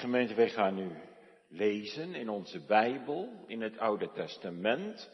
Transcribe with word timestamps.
Gemeente, 0.00 0.34
wij 0.34 0.50
gaan 0.50 0.74
nu 0.74 0.90
lezen 1.48 2.14
in 2.14 2.28
onze 2.28 2.60
Bijbel, 2.60 3.44
in 3.46 3.60
het 3.60 3.78
Oude 3.78 4.10
Testament, 4.12 5.10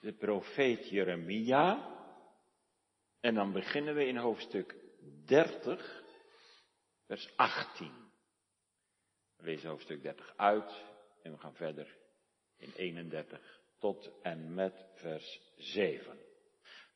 de 0.00 0.12
profeet 0.12 0.88
Jeremia. 0.88 1.94
En 3.20 3.34
dan 3.34 3.52
beginnen 3.52 3.94
we 3.94 4.06
in 4.06 4.16
hoofdstuk 4.16 4.74
30, 5.24 6.02
vers 7.06 7.36
18. 7.36 7.92
We 9.36 9.44
lezen 9.44 9.68
hoofdstuk 9.68 10.02
30 10.02 10.32
uit 10.36 10.84
en 11.22 11.32
we 11.32 11.38
gaan 11.38 11.54
verder 11.54 11.96
in 12.56 12.72
31 12.76 13.60
tot 13.78 14.10
en 14.22 14.54
met 14.54 14.86
vers 14.94 15.40
7. 15.56 16.18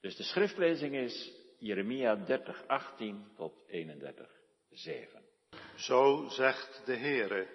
Dus 0.00 0.16
de 0.16 0.22
schriftlezing 0.22 0.94
is 0.94 1.32
Jeremia 1.58 2.16
30, 2.16 2.66
18 2.66 3.32
tot 3.34 3.64
31, 3.66 4.40
7. 4.70 5.29
Zo 5.80 6.26
zegt 6.28 6.82
de 6.84 6.96
Heere, 6.96 7.48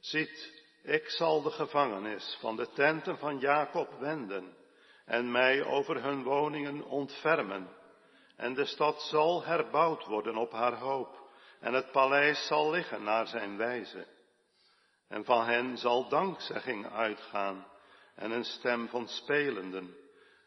ziet, 0.00 0.62
ik 0.82 1.08
zal 1.10 1.42
de 1.42 1.50
gevangenis 1.50 2.36
van 2.40 2.56
de 2.56 2.68
tenten 2.70 3.18
van 3.18 3.38
Jacob 3.38 3.98
wenden 3.98 4.56
en 5.04 5.30
mij 5.30 5.64
over 5.64 6.02
hun 6.02 6.22
woningen 6.22 6.84
ontfermen. 6.84 7.68
En 8.36 8.54
de 8.54 8.64
stad 8.64 9.02
zal 9.02 9.44
herbouwd 9.44 10.04
worden 10.04 10.36
op 10.36 10.52
haar 10.52 10.74
hoop 10.74 11.30
en 11.60 11.72
het 11.72 11.90
paleis 11.90 12.46
zal 12.46 12.70
liggen 12.70 13.02
naar 13.02 13.26
zijn 13.26 13.56
wijze. 13.56 14.06
En 15.08 15.24
van 15.24 15.44
hen 15.44 15.78
zal 15.78 16.08
dankzegging 16.08 16.92
uitgaan 16.92 17.66
en 18.14 18.30
een 18.30 18.44
stem 18.44 18.88
van 18.88 19.08
spelenden. 19.08 19.96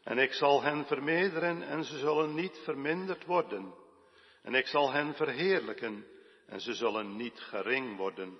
En 0.03 0.17
ik 0.17 0.33
zal 0.33 0.61
hen 0.61 0.85
vermeerderen 0.85 1.63
en 1.63 1.83
ze 1.83 1.97
zullen 1.97 2.35
niet 2.35 2.59
verminderd 2.63 3.25
worden. 3.25 3.73
En 4.43 4.55
ik 4.55 4.67
zal 4.67 4.91
hen 4.91 5.13
verheerlijken 5.15 6.05
en 6.47 6.61
ze 6.61 6.73
zullen 6.73 7.15
niet 7.15 7.39
gering 7.39 7.97
worden. 7.97 8.39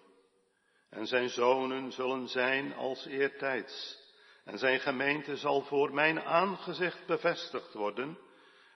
En 0.89 1.07
zijn 1.07 1.29
zonen 1.29 1.91
zullen 1.91 2.27
zijn 2.27 2.73
als 2.73 3.05
eertijds. 3.05 4.05
En 4.45 4.57
zijn 4.57 4.79
gemeente 4.79 5.37
zal 5.37 5.61
voor 5.61 5.93
mijn 5.93 6.21
aangezicht 6.21 7.05
bevestigd 7.05 7.73
worden. 7.73 8.17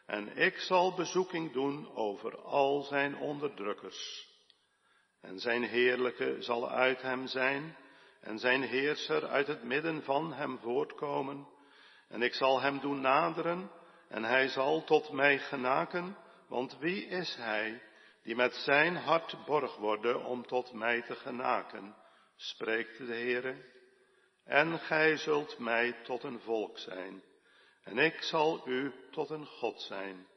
En 0.05 0.37
ik 0.37 0.57
zal 0.57 0.93
bezoeking 0.93 1.53
doen 1.53 1.95
over 1.95 2.41
al 2.41 2.81
zijn 2.81 3.17
onderdrukkers. 3.17 4.29
En 5.21 5.39
zijn 5.39 5.63
heerlijke 5.63 6.35
zal 6.39 6.69
uit 6.69 7.01
hem 7.01 7.27
zijn. 7.27 7.77
En 8.21 8.39
zijn 8.39 8.61
heerser 8.61 9.27
uit 9.27 9.47
het 9.47 9.63
midden 9.63 10.03
van 10.03 10.33
hem 10.33 10.59
voortkomen. 10.59 11.47
En 12.07 12.21
ik 12.21 12.33
zal 12.33 12.61
hem 12.61 12.79
doen 12.79 13.01
naderen. 13.01 13.71
En 14.07 14.23
hij 14.23 14.47
zal 14.47 14.83
tot 14.83 15.11
mij 15.11 15.39
genaken. 15.39 16.17
Want 16.47 16.77
wie 16.79 17.05
is 17.05 17.35
hij 17.35 17.81
die 18.23 18.35
met 18.35 18.53
zijn 18.53 18.95
hart 18.95 19.45
borg 19.45 19.75
worden 19.75 20.25
om 20.25 20.47
tot 20.47 20.73
mij 20.73 21.01
te 21.01 21.15
genaken, 21.15 21.95
spreekt 22.35 22.97
de 22.97 23.05
Heere. 23.05 23.69
En 24.43 24.79
gij 24.79 25.17
zult 25.17 25.59
mij 25.59 25.93
tot 26.03 26.23
een 26.23 26.39
volk 26.39 26.77
zijn, 26.77 27.23
en 27.83 27.97
ik 27.97 28.21
zal 28.21 28.67
u 28.67 28.93
tot 29.11 29.29
een 29.29 29.45
God 29.45 29.81
zijn. 29.81 30.27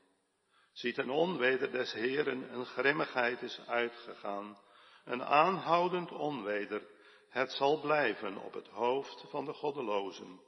Ziet 0.72 0.98
een 0.98 1.10
onweder 1.10 1.70
des 1.70 1.92
Heeren, 1.92 2.54
een 2.54 2.66
grimmigheid 2.66 3.42
is 3.42 3.60
uitgegaan, 3.66 4.58
een 5.04 5.24
aanhoudend 5.24 6.12
onweder, 6.12 6.82
het 7.28 7.52
zal 7.52 7.80
blijven 7.80 8.36
op 8.36 8.52
het 8.52 8.68
hoofd 8.68 9.24
van 9.28 9.44
de 9.44 9.52
goddelozen. 9.52 10.40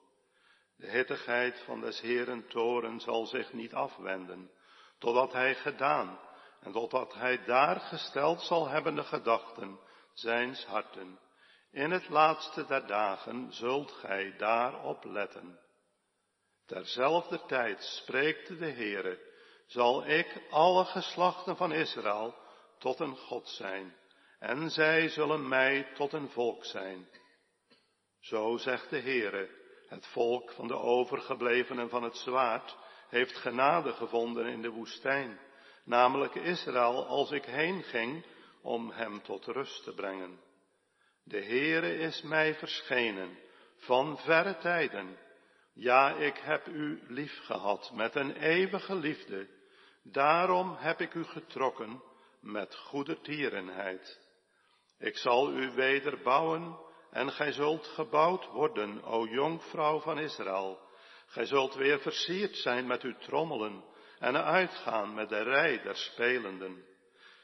De 0.77 0.91
hittigheid 0.91 1.61
van 1.65 1.81
des 1.81 2.01
Heeren 2.01 2.49
toren 2.49 3.01
zal 3.01 3.27
zich 3.27 3.53
niet 3.53 3.75
afwenden, 3.75 4.51
totdat 4.99 5.33
hij 5.33 5.55
gedaan 5.55 6.19
en 6.67 6.73
totdat 6.73 7.15
hij 7.15 7.45
daar 7.45 7.81
gesteld 7.81 8.41
zal 8.41 8.69
hebben 8.69 8.95
de 8.95 9.05
gedachten 9.05 9.81
zijns 10.13 10.65
harten. 10.65 11.19
In 11.71 11.91
het 11.91 12.09
laatste 12.09 12.67
der 12.67 12.87
dagen 12.87 13.53
zult 13.53 13.93
gij 13.93 14.35
daarop 14.37 15.05
letten. 15.05 15.59
Terzelfde 16.65 17.41
tijd 17.47 17.83
spreekt 17.83 18.59
de 18.59 18.71
Heere, 18.71 19.19
zal 19.67 20.07
ik 20.07 20.43
alle 20.51 20.85
geslachten 20.85 21.57
van 21.57 21.73
Israël 21.73 22.35
tot 22.79 23.01
een 23.01 23.17
God 23.17 23.49
zijn, 23.49 23.97
en 24.39 24.71
zij 24.71 25.09
zullen 25.09 25.49
mij 25.49 25.93
tot 25.95 26.13
een 26.13 26.31
volk 26.31 26.65
zijn. 26.65 27.09
Zo 28.21 28.57
zegt 28.57 28.91
de 28.91 29.01
Heere, 29.01 29.51
het 29.89 30.07
volk 30.07 30.53
van 30.53 30.67
de 30.67 30.77
overgeblevenen 30.77 31.89
van 31.89 32.03
het 32.03 32.17
zwaard 32.17 32.77
heeft 33.09 33.37
genade 33.37 33.93
gevonden 33.93 34.47
in 34.47 34.63
de 34.63 34.71
woestijn 34.71 35.39
namelijk 35.87 36.35
Israël, 36.35 37.07
als 37.07 37.31
ik 37.31 37.45
heen 37.45 37.83
ging 37.83 38.25
om 38.63 38.91
hem 38.91 39.23
tot 39.23 39.45
rust 39.45 39.85
te 39.85 39.95
brengen. 39.95 40.41
De 41.23 41.45
Heere 41.45 41.99
is 41.99 42.23
mij 42.23 42.55
verschenen 42.55 43.39
van 43.77 44.19
verre 44.19 44.57
tijden. 44.57 45.19
Ja, 45.73 46.15
ik 46.15 46.37
heb 46.37 46.67
u 46.67 47.03
lief 47.09 47.39
gehad 47.45 47.91
met 47.95 48.15
een 48.15 48.37
eeuwige 48.37 48.95
liefde. 48.95 49.49
Daarom 50.03 50.75
heb 50.79 51.01
ik 51.01 51.15
u 51.15 51.25
getrokken 51.25 52.03
met 52.41 52.77
goede 52.77 53.21
tierenheid. 53.21 54.21
Ik 54.99 55.17
zal 55.17 55.53
u 55.53 55.71
weder 55.71 56.23
bouwen 56.23 56.79
en 57.11 57.33
gij 57.33 57.53
zult 57.53 57.87
gebouwd 57.87 58.47
worden, 58.47 59.03
o 59.05 59.27
jongvrouw 59.27 60.01
van 60.01 60.19
Israël. 60.19 60.81
Gij 61.27 61.47
zult 61.47 61.75
weer 61.75 62.01
versierd 62.01 62.57
zijn 62.57 62.87
met 62.87 63.03
uw 63.03 63.17
trommelen 63.19 63.85
en 64.19 64.45
uitgaan 64.45 65.15
met 65.15 65.29
de 65.29 65.43
rij 65.43 65.83
der 65.83 65.97
spelenden. 65.97 66.85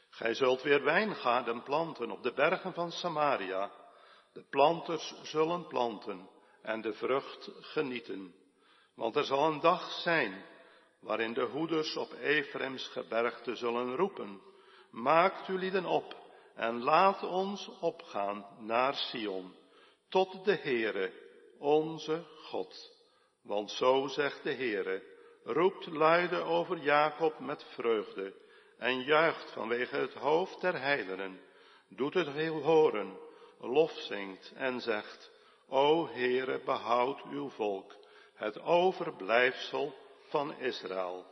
Gij 0.09 0.33
zult 0.33 0.61
weer 0.61 0.83
wijngaarden 0.83 1.63
planten 1.63 2.11
op 2.11 2.23
de 2.23 2.33
bergen 2.33 2.73
van 2.73 2.91
Samaria. 2.91 3.71
De 4.33 4.43
planters 4.49 5.13
zullen 5.21 5.67
planten 5.67 6.29
en 6.61 6.81
de 6.81 6.93
vrucht 6.93 7.51
genieten. 7.59 8.35
Want 8.95 9.15
er 9.15 9.23
zal 9.23 9.47
een 9.47 9.59
dag 9.59 9.91
zijn 9.91 10.45
waarin 10.99 11.33
de 11.33 11.45
hoeders 11.45 11.95
op 11.95 12.13
Efrems 12.13 12.87
gebergte 12.87 13.55
zullen 13.55 13.95
roepen. 13.95 14.41
Maakt 14.91 15.47
u 15.47 15.57
lieden 15.57 15.85
op 15.85 16.15
en 16.55 16.83
laat 16.83 17.23
ons 17.23 17.69
opgaan 17.79 18.45
naar 18.59 18.95
Sion, 18.95 19.55
tot 20.09 20.45
de 20.45 20.55
Heere, 20.55 21.11
onze 21.59 22.25
God. 22.43 22.91
Want 23.41 23.71
zo 23.71 24.07
zegt 24.07 24.43
de 24.43 24.53
Heere, 24.53 25.03
roept 25.43 25.85
luide 25.85 26.41
over 26.41 26.77
Jacob 26.77 27.39
met 27.39 27.65
vreugde 27.73 28.33
en 28.77 29.01
juicht 29.01 29.51
vanwege 29.51 29.95
het 29.95 30.13
hoofd 30.13 30.61
der 30.61 30.79
heidenen, 30.79 31.39
doet 31.89 32.13
het 32.13 32.27
heel 32.27 32.61
horen, 32.61 33.17
lof 33.59 33.91
zingt 33.91 34.53
en 34.55 34.79
zegt, 34.79 35.31
O 35.67 36.07
Heere, 36.07 36.61
behoud 36.65 37.23
uw 37.23 37.49
volk, 37.49 37.95
het 38.33 38.61
overblijfsel 38.61 39.95
van 40.29 40.59
Israël. 40.59 41.25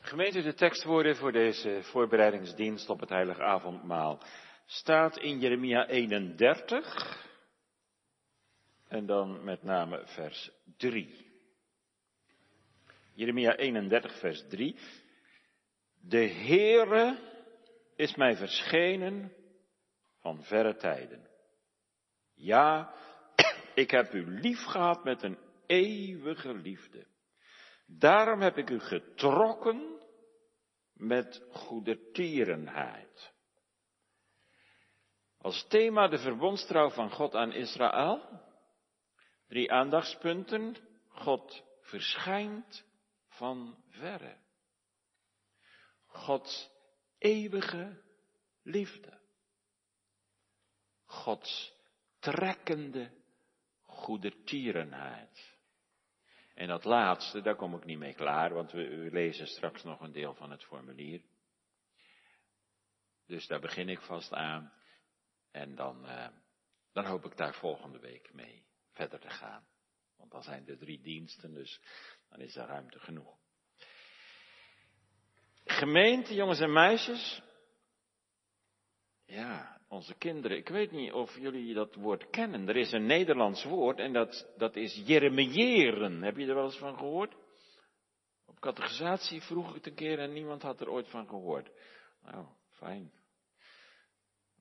Gemeente, 0.00 0.42
de 0.42 0.54
tekstwoorden 0.54 1.16
voor 1.16 1.32
deze 1.32 1.78
voorbereidingsdienst 1.82 2.88
op 2.88 3.00
het 3.00 3.08
heilige 3.08 3.42
avondmaal 3.42 4.18
staat 4.66 5.16
in 5.16 5.38
Jeremia 5.38 5.86
31, 5.86 7.30
en 8.92 9.06
dan 9.06 9.44
met 9.44 9.62
name 9.62 10.02
vers 10.06 10.50
3. 10.76 11.30
Jeremia 13.14 13.56
31, 13.56 14.18
vers 14.18 14.44
3. 14.48 14.76
De 16.00 16.28
Heere 16.28 17.18
is 17.96 18.14
mij 18.14 18.36
verschenen 18.36 19.32
van 20.20 20.42
verre 20.42 20.76
tijden. 20.76 21.28
Ja, 22.34 22.94
ik 23.74 23.90
heb 23.90 24.12
u 24.14 24.40
lief 24.40 24.64
gehad 24.64 25.04
met 25.04 25.22
een 25.22 25.38
eeuwige 25.66 26.54
liefde. 26.54 27.06
Daarom 27.86 28.40
heb 28.40 28.56
ik 28.56 28.70
u 28.70 28.80
getrokken 28.80 30.00
met 30.92 31.46
goedertierenheid. 31.50 33.32
Als 35.38 35.66
thema 35.68 36.08
de 36.08 36.18
verbondstrouw 36.18 36.90
van 36.90 37.10
God 37.10 37.34
aan 37.34 37.52
Israël. 37.52 38.50
Drie 39.52 39.72
aandachtspunten. 39.72 40.76
God 41.08 41.64
verschijnt 41.80 42.84
van 43.28 43.84
verre. 43.88 44.36
Gods 46.06 46.70
eeuwige 47.18 48.02
liefde. 48.62 49.18
Gods 51.04 51.74
trekkende 52.18 53.10
goedertierenheid. 53.82 55.56
En 56.54 56.68
dat 56.68 56.84
laatste, 56.84 57.40
daar 57.40 57.56
kom 57.56 57.74
ik 57.74 57.84
niet 57.84 57.98
mee 57.98 58.14
klaar, 58.14 58.54
want 58.54 58.72
we, 58.72 59.08
lezen 59.12 59.46
straks 59.46 59.82
nog 59.82 60.00
een 60.00 60.12
deel 60.12 60.34
van 60.34 60.50
het 60.50 60.64
formulier. 60.64 61.22
Dus 63.26 63.46
daar 63.46 63.60
begin 63.60 63.88
ik 63.88 64.00
vast 64.00 64.32
aan. 64.32 64.72
En 65.50 65.74
dan, 65.74 66.06
uh, 66.06 66.28
dan 66.92 67.04
hoop 67.04 67.24
ik 67.24 67.36
daar 67.36 67.54
volgende 67.54 67.98
week 67.98 68.32
mee 68.32 68.70
verder 68.92 69.20
te 69.20 69.30
gaan. 69.30 69.66
Want 70.16 70.30
dan 70.30 70.42
zijn 70.42 70.68
er 70.68 70.78
drie 70.78 71.00
diensten, 71.00 71.54
dus 71.54 71.80
dan 72.28 72.40
is 72.40 72.56
er 72.56 72.66
ruimte 72.66 72.98
genoeg. 72.98 73.36
Gemeente, 75.64 76.34
jongens 76.34 76.60
en 76.60 76.72
meisjes. 76.72 77.42
onze 79.88 80.14
kinderen. 80.14 80.56
Ik 80.56 80.68
weet 80.68 80.90
niet 80.90 81.12
of 81.12 81.38
jullie 81.38 81.74
dat 81.74 81.94
woord 81.94 82.30
kennen. 82.30 82.68
Er 82.68 82.76
is 82.76 82.92
een 82.92 83.06
Nederlands 83.06 83.64
woord 83.64 83.98
en 83.98 84.12
dat, 84.12 84.52
dat 84.56 84.76
is 84.76 85.02
jeremiëren. 85.06 86.22
Heb 86.22 86.36
je 86.36 86.46
er 86.46 86.54
wel 86.54 86.64
eens 86.64 86.78
van 86.78 86.96
gehoord? 86.96 87.34
Op 88.46 88.60
categorisatie 88.60 89.42
vroeg 89.42 89.68
ik 89.68 89.74
het 89.74 89.86
een 89.86 89.94
keer 89.94 90.18
en 90.18 90.32
niemand 90.32 90.62
had 90.62 90.80
er 90.80 90.88
ooit 90.88 91.08
van 91.08 91.28
gehoord. 91.28 91.70
Nou, 92.22 92.46
fijn. 92.70 93.12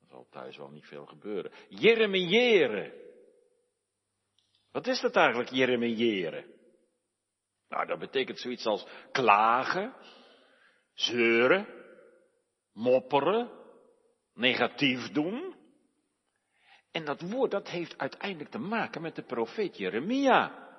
Er 0.02 0.08
zal 0.08 0.28
thuis 0.30 0.58
wel 0.58 0.70
niet 0.70 0.86
veel 0.86 1.06
gebeuren. 1.06 1.52
Jeremiëren. 1.70 2.94
Wat 4.72 4.88
is 4.88 5.02
dat 5.02 5.16
eigenlijk, 5.16 5.50
jeremiëren? 5.50 6.46
Nou, 7.70 7.86
dat 7.86 8.00
betekent 8.00 8.40
zoiets 8.40 8.66
als 8.66 8.88
klagen, 9.12 9.96
zeuren, 10.94 11.68
mopperen, 12.74 13.52
negatief 14.34 15.12
doen. 15.12 15.56
En 16.92 17.06
dat 17.06 17.22
woord, 17.22 17.52
dat 17.52 17.70
heeft 17.70 17.98
uiteindelijk 17.98 18.50
te 18.50 18.60
maken 18.60 19.02
met 19.02 19.16
de 19.16 19.24
profeet 19.24 19.78
Jeremia. 19.78 20.70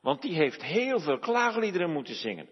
Want 0.00 0.22
die 0.22 0.34
heeft 0.34 0.62
heel 0.62 1.00
veel 1.00 1.18
klaagliederen 1.18 1.90
moeten 1.90 2.14
zingen. 2.14 2.48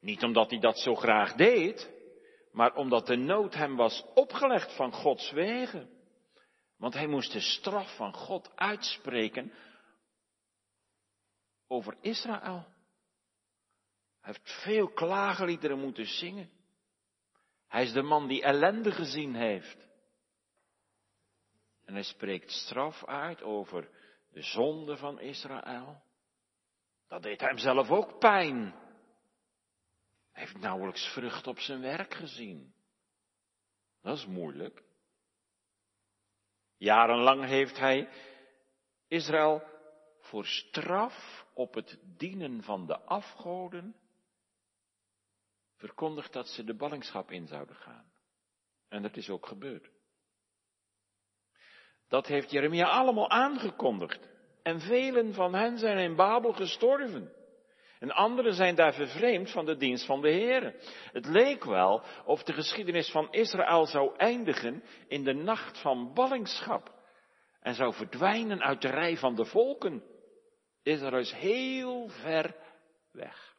Niet 0.00 0.22
omdat 0.22 0.50
hij 0.50 0.58
dat 0.60 0.78
zo 0.78 0.94
graag 0.94 1.34
deed, 1.34 1.90
maar 2.52 2.74
omdat 2.74 3.06
de 3.06 3.16
nood 3.16 3.54
hem 3.54 3.76
was 3.76 4.04
opgelegd 4.14 4.76
van 4.76 4.92
Gods 4.92 5.30
wegen. 5.30 5.95
Want 6.76 6.94
hij 6.94 7.06
moest 7.06 7.32
de 7.32 7.40
straf 7.40 7.96
van 7.96 8.12
God 8.12 8.56
uitspreken 8.56 9.52
over 11.66 11.96
Israël. 12.00 12.74
Hij 14.20 14.34
heeft 14.34 14.62
veel 14.62 14.88
klaagliederen 14.88 15.78
moeten 15.78 16.06
zingen. 16.06 16.50
Hij 17.66 17.82
is 17.82 17.92
de 17.92 18.02
man 18.02 18.28
die 18.28 18.42
ellende 18.42 18.92
gezien 18.92 19.34
heeft. 19.34 19.88
En 21.84 21.94
hij 21.94 22.02
spreekt 22.02 22.50
straf 22.50 23.04
uit 23.04 23.42
over 23.42 23.90
de 24.30 24.42
zonde 24.42 24.96
van 24.96 25.20
Israël. 25.20 26.02
Dat 27.08 27.22
deed 27.22 27.40
hem 27.40 27.58
zelf 27.58 27.90
ook 27.90 28.18
pijn. 28.18 28.74
Hij 30.32 30.44
heeft 30.44 30.58
nauwelijks 30.58 31.12
vrucht 31.12 31.46
op 31.46 31.58
zijn 31.58 31.80
werk 31.80 32.14
gezien. 32.14 32.74
Dat 34.02 34.16
is 34.16 34.26
moeilijk. 34.26 34.85
Jarenlang 36.76 37.44
heeft 37.44 37.78
hij 37.78 38.08
Israël 39.08 39.62
voor 40.20 40.46
straf 40.46 41.46
op 41.54 41.74
het 41.74 41.98
dienen 42.16 42.62
van 42.62 42.86
de 42.86 42.98
afgoden 43.00 43.96
verkondigd 45.76 46.32
dat 46.32 46.48
ze 46.48 46.64
de 46.64 46.74
ballingschap 46.74 47.30
in 47.30 47.46
zouden 47.46 47.76
gaan. 47.76 48.12
En 48.88 49.02
dat 49.02 49.16
is 49.16 49.30
ook 49.30 49.46
gebeurd. 49.46 49.90
Dat 52.08 52.26
heeft 52.26 52.50
Jeremia 52.50 52.88
allemaal 52.88 53.30
aangekondigd. 53.30 54.28
En 54.62 54.80
velen 54.80 55.34
van 55.34 55.54
hen 55.54 55.78
zijn 55.78 55.98
in 55.98 56.16
Babel 56.16 56.52
gestorven. 56.52 57.35
En 57.98 58.10
anderen 58.10 58.54
zijn 58.54 58.74
daar 58.74 58.94
vervreemd 58.94 59.50
van 59.50 59.64
de 59.66 59.76
dienst 59.76 60.06
van 60.06 60.20
de 60.20 60.30
Heer. 60.30 60.74
Het 61.12 61.26
leek 61.26 61.64
wel 61.64 62.02
of 62.24 62.42
de 62.42 62.52
geschiedenis 62.52 63.10
van 63.10 63.32
Israël 63.32 63.86
zou 63.86 64.16
eindigen 64.16 64.82
in 65.08 65.24
de 65.24 65.34
nacht 65.34 65.80
van 65.80 66.14
ballingschap. 66.14 66.94
En 67.60 67.74
zou 67.74 67.94
verdwijnen 67.94 68.62
uit 68.62 68.82
de 68.82 68.88
rij 68.88 69.16
van 69.16 69.34
de 69.34 69.44
volken. 69.44 70.04
Israël 70.82 71.18
is 71.18 71.32
heel 71.32 72.08
ver 72.08 72.56
weg. 73.12 73.54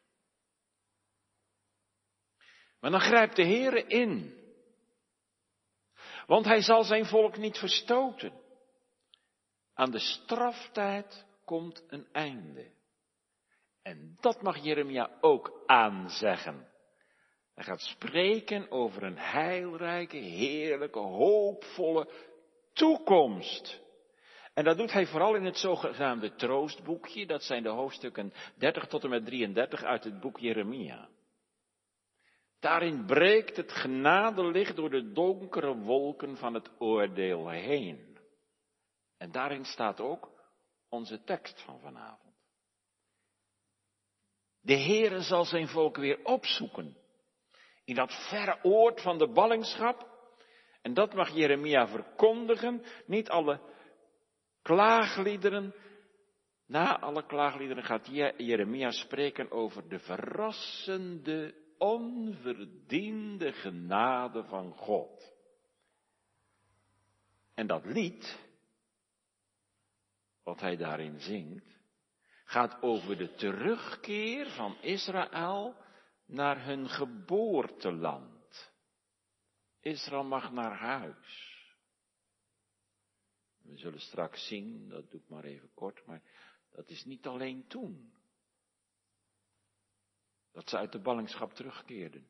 Maar 2.80 2.92
dan 2.92 3.00
grijpt 3.00 3.36
de 3.36 3.46
Heere 3.46 3.84
in. 3.84 4.36
Want 6.26 6.46
hij 6.46 6.62
zal 6.62 6.84
zijn 6.84 7.06
volk 7.06 7.38
niet 7.38 7.58
verstoten. 7.58 8.34
Aan 9.74 9.92
de 9.92 10.00
straftijd 10.00 11.26
komt 11.46 11.84
een 11.88 12.08
einde. 12.12 12.76
En 13.88 14.18
dat 14.20 14.42
mag 14.42 14.58
Jeremia 14.58 15.10
ook 15.22 15.64
aanzeggen. 15.66 16.68
Hij 17.54 17.64
gaat 17.64 17.82
spreken 17.82 18.72
over 18.72 19.04
een 19.04 19.18
heilrijke, 19.18 20.18
heerlijke, 20.18 21.00
hoopvolle 21.00 22.10
toekomst. 22.74 23.82
En 24.54 24.64
dat 24.64 24.78
doet 24.78 24.92
hij 24.92 25.06
vooral 25.06 25.36
in 25.36 25.46
het 25.46 25.58
zogenaamde 25.58 26.36
troostboekje. 26.36 27.26
Dat 27.26 27.44
zijn 27.44 27.64
de 27.64 27.70
hoofdstukken 27.70 28.34
30 28.56 28.88
tot 28.88 29.04
en 29.04 29.10
met 29.10 29.26
33 29.26 29.84
uit 29.84 30.04
het 30.04 30.20
boek 30.20 30.40
Jeremia. 30.40 31.10
Daarin 32.60 33.06
breekt 33.06 33.58
het 33.58 33.72
genadelicht 33.72 34.76
door 34.76 34.90
de 34.90 35.12
donkere 35.12 35.76
wolken 35.76 36.38
van 36.38 36.54
het 36.54 36.70
oordeel 36.80 37.50
heen. 37.50 38.18
En 39.18 39.32
daarin 39.32 39.66
staat 39.66 40.00
ook 40.00 40.32
onze 40.90 41.24
tekst 41.24 41.62
van 41.62 41.80
vanavond. 41.80 42.27
De 44.68 44.78
Heere 44.78 45.22
zal 45.22 45.46
zijn 45.46 45.68
volk 45.68 45.98
weer 45.98 46.20
opzoeken. 46.24 46.98
In 47.84 47.96
dat 47.96 48.28
verre 48.30 48.60
oord 48.64 49.02
van 49.02 49.18
de 49.18 49.28
ballingschap. 49.28 50.08
En 50.82 50.94
dat 50.94 51.14
mag 51.14 51.30
Jeremia 51.30 51.88
verkondigen. 51.88 52.84
Niet 53.06 53.30
alle 53.30 53.62
klaagliederen. 54.62 55.76
Na 56.66 57.00
alle 57.00 57.26
klaagliederen 57.26 57.84
gaat 57.84 58.08
Jeremia 58.38 58.92
spreken 58.92 59.52
over 59.52 59.90
de 59.90 60.00
verrassende 60.00 61.56
onverdiende 61.78 63.52
genade 63.52 64.44
van 64.44 64.72
God. 64.72 65.34
En 67.54 67.68
dat 67.68 67.86
lied, 67.86 68.40
wat 70.44 70.60
hij 70.60 70.76
daarin 70.76 71.20
zingt, 71.20 71.77
gaat 72.48 72.82
over 72.82 73.18
de 73.18 73.34
terugkeer 73.34 74.50
van 74.50 74.78
Israël 74.82 75.76
naar 76.26 76.66
hun 76.66 76.90
geboorteland. 76.90 78.72
Israël 79.80 80.24
mag 80.24 80.52
naar 80.52 80.78
huis. 80.78 81.56
We 83.62 83.78
zullen 83.78 84.00
straks 84.00 84.48
zien, 84.48 84.90
dat 84.90 85.12
doe 85.12 85.22
ik 85.22 85.30
maar 85.30 85.44
even 85.44 85.74
kort, 85.74 86.06
maar 86.06 86.22
dat 86.70 86.90
is 86.90 87.06
niet 87.06 87.28
alleen 87.28 87.68
toen 87.68 88.14
dat 90.52 90.70
ze 90.70 90.78
uit 90.78 90.92
de 90.92 91.02
ballingschap 91.02 91.54
terugkeerden. 91.54 92.28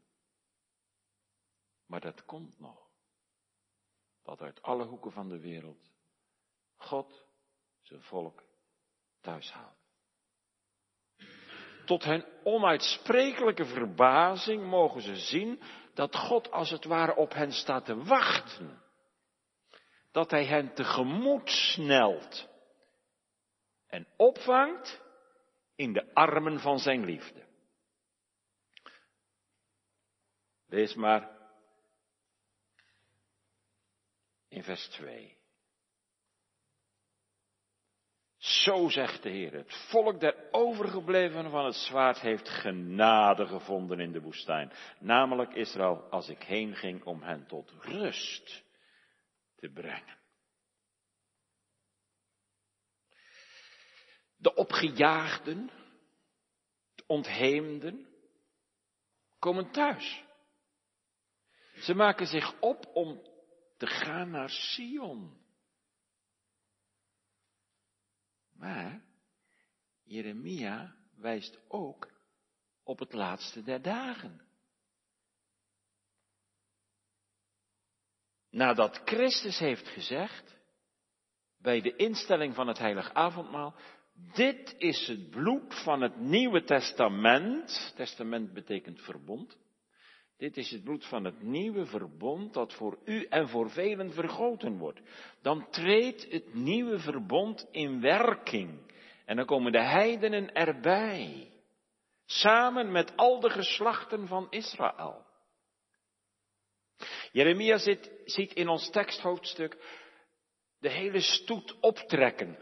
Maar 1.85 2.01
dat 2.01 2.25
komt 2.25 2.59
nog. 2.59 2.89
Dat 4.23 4.41
uit 4.41 4.61
alle 4.61 4.85
hoeken 4.85 5.11
van 5.11 5.29
de 5.29 5.39
wereld 5.39 5.91
God 6.75 7.25
zijn 7.81 8.01
volk 8.01 8.43
thuis 9.21 9.51
haalt. 9.51 9.86
Tot 11.87 12.03
hun 12.03 12.25
onuitsprekelijke 12.43 13.65
verbazing 13.65 14.69
mogen 14.69 15.01
ze 15.01 15.15
zien 15.15 15.61
dat 15.93 16.15
God 16.15 16.51
als 16.51 16.69
het 16.69 16.85
ware 16.85 17.15
op 17.15 17.33
hen 17.33 17.51
staat 17.51 17.85
te 17.85 18.03
wachten. 18.03 18.81
Dat 20.11 20.31
hij 20.31 20.45
hen 20.45 20.73
tegemoet 20.73 21.49
snelt 21.49 22.49
en 23.87 24.07
opvangt 24.17 25.01
in 25.75 25.93
de 25.93 26.13
armen 26.13 26.59
van 26.59 26.79
zijn 26.79 27.05
liefde. 27.05 27.45
Lees 30.67 30.95
maar 30.95 31.37
in 34.47 34.63
vers 34.63 34.87
2. 34.87 35.36
Zo 38.47 38.89
zegt 38.89 39.23
de 39.23 39.29
Heer, 39.29 39.53
het 39.53 39.87
volk 39.89 40.19
der 40.19 40.47
overgeblevenen 40.51 41.51
van 41.51 41.65
het 41.65 41.75
zwaard 41.75 42.19
heeft 42.19 42.49
genade 42.49 43.47
gevonden 43.47 43.99
in 43.99 44.11
de 44.11 44.21
woestijn. 44.21 44.71
Namelijk 44.99 45.53
Israël, 45.53 46.07
als 46.09 46.29
ik 46.29 46.43
heen 46.43 46.75
ging 46.75 47.03
om 47.03 47.21
hen 47.21 47.47
tot 47.47 47.71
rust 47.71 48.63
te 49.55 49.69
brengen. 49.69 50.17
De 54.37 54.53
opgejaagden, 54.53 55.71
de 56.95 57.03
ontheemden, 57.07 58.07
komen 59.39 59.71
thuis. 59.71 60.23
Ze 61.75 61.93
maken 61.93 62.27
zich 62.27 62.59
op 62.59 62.85
om 62.93 63.21
te 63.77 63.87
gaan 63.87 64.29
naar 64.29 64.49
Sion. 64.49 65.36
Maar 68.57 69.01
Jeremia 70.03 70.95
wijst 71.15 71.59
ook 71.67 72.11
op 72.83 72.99
het 72.99 73.13
laatste 73.13 73.63
der 73.63 73.81
dagen. 73.81 74.41
Nadat 78.49 79.01
Christus 79.05 79.59
heeft 79.59 79.87
gezegd, 79.87 80.55
bij 81.57 81.81
de 81.81 81.95
instelling 81.95 82.55
van 82.55 82.67
het 82.67 82.77
heilig 82.77 83.13
avondmaal, 83.13 83.75
dit 84.33 84.75
is 84.77 85.07
het 85.07 85.29
bloed 85.29 85.83
van 85.83 86.01
het 86.01 86.19
Nieuwe 86.19 86.63
Testament, 86.63 87.93
testament 87.95 88.53
betekent 88.53 89.01
verbond, 89.01 89.57
Dit 90.37 90.57
is 90.57 90.71
het 90.71 90.83
bloed 90.83 91.05
van 91.05 91.23
het 91.23 91.41
nieuwe 91.41 91.85
verbond 91.85 92.53
dat 92.53 92.73
voor 92.73 92.97
u 93.05 93.25
en 93.25 93.49
voor 93.49 93.69
velen 93.69 94.11
vergoten 94.13 94.77
wordt. 94.77 95.01
Dan 95.41 95.69
treedt 95.69 96.31
het 96.31 96.53
nieuwe 96.53 96.99
verbond 96.99 97.67
in 97.71 98.01
werking. 98.01 98.91
En 99.25 99.35
dan 99.35 99.45
komen 99.45 99.71
de 99.71 99.83
heidenen 99.83 100.53
erbij. 100.53 101.51
Samen 102.25 102.91
met 102.91 103.15
al 103.15 103.39
de 103.39 103.49
geslachten 103.49 104.27
van 104.27 104.47
Israël. 104.49 105.25
Jeremia 107.31 107.77
zit, 107.77 108.11
ziet 108.25 108.53
in 108.53 108.67
ons 108.67 108.89
teksthoofdstuk 108.89 109.77
de 110.79 110.89
hele 110.89 111.21
stoet 111.21 111.75
optrekken. 111.79 112.57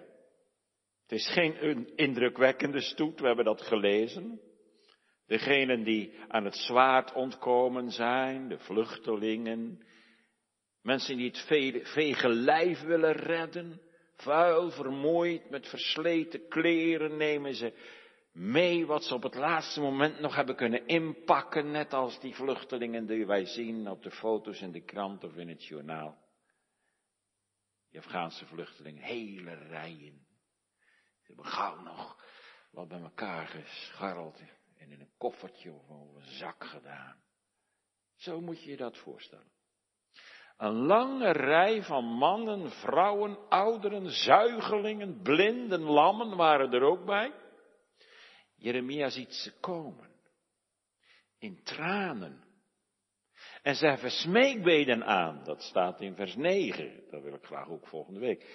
Het 1.01 1.11
is 1.11 1.27
geen 1.27 1.95
indrukwekkende 1.95 2.81
stoet, 2.81 3.19
we 3.19 3.27
hebben 3.27 3.45
dat 3.45 3.61
gelezen. 3.61 4.41
Degenen 5.27 5.83
die 5.83 6.13
aan 6.27 6.45
het 6.45 6.55
zwaard 6.55 7.13
ontkomen 7.13 7.91
zijn, 7.91 8.47
de 8.47 8.59
vluchtelingen, 8.59 9.85
mensen 10.81 11.17
die 11.17 11.27
het 11.27 11.45
vege 11.87 12.29
lijf 12.29 12.81
willen 12.81 13.13
redden, 13.13 13.81
vuil, 14.15 14.71
vermoeid, 14.71 15.49
met 15.49 15.67
versleten 15.67 16.47
kleren 16.47 17.17
nemen 17.17 17.55
ze 17.55 17.73
mee 18.35 18.85
wat 18.85 19.03
ze 19.03 19.13
op 19.13 19.23
het 19.23 19.35
laatste 19.35 19.81
moment 19.81 20.19
nog 20.19 20.35
hebben 20.35 20.55
kunnen 20.55 20.87
inpakken, 20.87 21.71
net 21.71 21.93
als 21.93 22.19
die 22.19 22.35
vluchtelingen 22.35 23.05
die 23.05 23.25
wij 23.25 23.45
zien 23.45 23.89
op 23.89 24.03
de 24.03 24.11
foto's 24.11 24.61
in 24.61 24.71
de 24.71 24.83
krant 24.83 25.23
of 25.23 25.35
in 25.35 25.47
het 25.47 25.65
journaal. 25.65 26.17
Die 27.89 27.99
Afghaanse 27.99 28.45
vluchtelingen, 28.45 29.03
hele 29.03 29.53
rijen. 29.53 30.27
Ze 31.21 31.27
hebben 31.27 31.45
gauw 31.45 31.81
nog 31.81 32.23
wat 32.71 32.87
bij 32.87 33.01
elkaar 33.01 33.47
gescharreld 33.47 34.41
en 34.85 34.91
in 34.91 34.99
een 34.99 35.13
koffertje 35.17 35.73
of 35.73 35.89
een 35.89 36.21
zak 36.21 36.63
gedaan. 36.63 37.23
Zo 38.15 38.41
moet 38.41 38.63
je 38.63 38.69
je 38.69 38.77
dat 38.77 38.97
voorstellen. 38.97 39.51
Een 40.57 40.73
lange 40.73 41.31
rij 41.31 41.83
van 41.83 42.05
mannen, 42.05 42.71
vrouwen, 42.71 43.49
ouderen, 43.49 44.09
zuigelingen, 44.09 45.21
blinden, 45.21 45.81
lammen 45.81 46.35
waren 46.37 46.73
er 46.73 46.81
ook 46.81 47.05
bij. 47.05 47.33
Jeremia 48.55 49.09
ziet 49.09 49.33
ze 49.33 49.59
komen. 49.59 50.09
In 51.37 51.63
tranen. 51.63 52.43
En 53.61 53.75
ze 53.75 53.87
hebben 53.87 54.11
smeekbeden 54.11 55.05
aan. 55.05 55.43
Dat 55.43 55.61
staat 55.61 56.01
in 56.01 56.15
vers 56.15 56.35
9. 56.35 57.03
Daar 57.09 57.21
wil 57.21 57.33
ik 57.33 57.45
graag 57.45 57.69
ook 57.69 57.87
volgende 57.87 58.19
week 58.19 58.45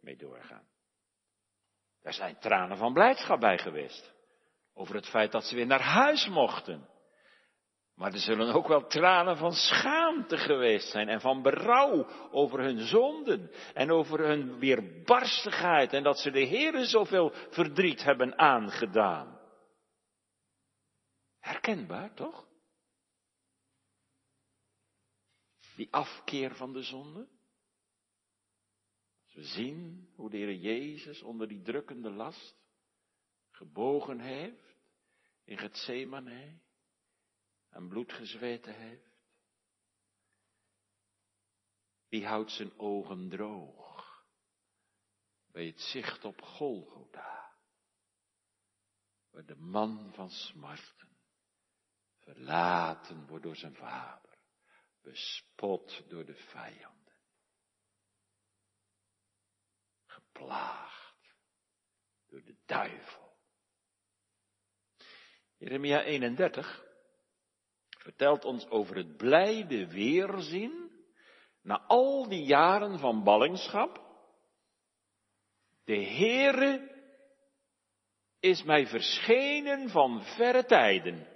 mee 0.00 0.16
doorgaan. 0.16 0.68
Daar 2.02 2.14
zijn 2.14 2.38
tranen 2.38 2.76
van 2.76 2.92
blijdschap 2.92 3.40
bij 3.40 3.58
geweest. 3.58 4.15
Over 4.78 4.94
het 4.94 5.08
feit 5.08 5.32
dat 5.32 5.44
ze 5.44 5.54
weer 5.54 5.66
naar 5.66 5.82
huis 5.82 6.28
mochten. 6.28 6.88
Maar 7.94 8.12
er 8.12 8.18
zullen 8.18 8.54
ook 8.54 8.68
wel 8.68 8.86
tranen 8.86 9.36
van 9.36 9.52
schaamte 9.52 10.36
geweest 10.36 10.90
zijn 10.90 11.08
en 11.08 11.20
van 11.20 11.42
berouw 11.42 12.06
over 12.30 12.60
hun 12.60 12.86
zonden 12.86 13.50
en 13.74 13.90
over 13.90 14.18
hun 14.18 14.58
weerbarstigheid 14.58 15.92
en 15.92 16.02
dat 16.02 16.18
ze 16.18 16.30
de 16.30 16.44
Heeren 16.44 16.86
zoveel 16.86 17.32
verdriet 17.50 18.02
hebben 18.02 18.38
aangedaan. 18.38 19.40
Herkenbaar, 21.38 22.14
toch? 22.14 22.46
Die 25.76 25.88
afkeer 25.90 26.54
van 26.54 26.72
de 26.72 26.82
zonde. 26.82 27.28
Als 29.24 29.34
we 29.34 29.42
zien 29.42 30.08
hoe 30.14 30.30
de 30.30 30.36
Heer 30.36 30.54
Jezus 30.54 31.22
onder 31.22 31.48
die 31.48 31.62
drukkende 31.62 32.10
last 32.10 32.56
gebogen 33.50 34.20
heeft 34.20 34.65
in 35.46 35.58
Gethsemane 35.58 36.60
en 37.68 37.88
bloed 37.88 38.12
gezweten 38.12 38.74
heeft. 38.74 39.14
Wie 42.08 42.26
houdt 42.26 42.50
zijn 42.50 42.78
ogen 42.78 43.28
droog 43.28 44.24
bij 45.46 45.66
het 45.66 45.80
zicht 45.80 46.24
op 46.24 46.40
Golgotha, 46.40 47.58
waar 49.30 49.46
de 49.46 49.56
man 49.56 50.12
van 50.14 50.30
smarten 50.30 51.16
verlaten 52.18 53.26
wordt 53.26 53.44
door 53.44 53.56
zijn 53.56 53.74
vader, 53.74 54.38
bespot 55.00 56.08
door 56.08 56.24
de 56.24 56.34
vijanden, 56.34 57.16
geplaagd 60.06 61.34
door 62.26 62.42
de 62.44 62.56
duivel. 62.64 63.25
Jeremia 65.58 66.02
31 66.02 66.84
vertelt 67.98 68.44
ons 68.44 68.68
over 68.68 68.96
het 68.96 69.16
blijde 69.16 69.86
weerzien 69.86 70.90
na 71.62 71.84
al 71.86 72.28
die 72.28 72.44
jaren 72.44 72.98
van 72.98 73.24
ballingschap. 73.24 74.04
De 75.84 76.04
Heere 76.04 76.94
is 78.40 78.62
mij 78.62 78.86
verschenen 78.86 79.88
van 79.88 80.22
verre 80.22 80.64
tijden. 80.64 81.26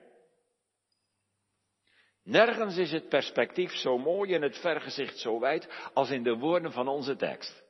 Nergens 2.23 2.77
is 2.77 2.93
het 2.93 3.09
perspectief 3.09 3.73
zo 3.73 3.99
mooi 3.99 4.35
en 4.35 4.43
het 4.43 4.59
vergezicht 4.59 5.19
zo 5.19 5.41
wijd 5.41 5.91
als 5.95 6.11
in 6.11 6.23
de 6.23 6.37
woorden 6.37 6.73
van 6.73 6.89
onze 6.89 7.17
tekst. 7.17 7.63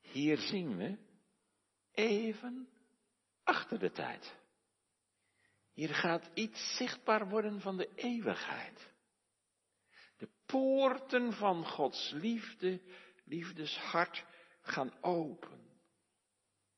Hier 0.00 0.36
zien 0.36 0.76
we 0.76 1.05
even 1.96 2.68
achter 3.44 3.78
de 3.78 3.90
tijd. 3.90 4.36
Hier 5.72 5.94
gaat 5.94 6.30
iets 6.34 6.76
zichtbaar 6.76 7.28
worden 7.28 7.60
van 7.60 7.76
de 7.76 7.88
eeuwigheid. 7.94 8.94
De 10.16 10.28
poorten 10.46 11.32
van 11.32 11.66
Gods 11.66 12.10
liefde, 12.10 12.80
liefdeshart 13.24 14.24
gaan 14.60 14.92
open. 15.00 15.64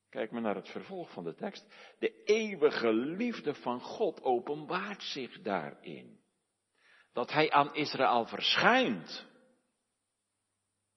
Kijk 0.08 0.30
maar 0.30 0.40
naar 0.40 0.54
het 0.54 0.68
vervolg 0.68 1.12
van 1.12 1.24
de 1.24 1.34
tekst. 1.34 1.66
De 1.98 2.22
eeuwige 2.24 2.92
liefde 2.92 3.54
van 3.54 3.80
God 3.80 4.22
openbaart 4.22 5.02
zich 5.02 5.40
daarin. 5.40 6.20
Dat 7.12 7.30
hij 7.30 7.50
aan 7.50 7.74
Israël 7.74 8.26
verschijnt. 8.26 9.26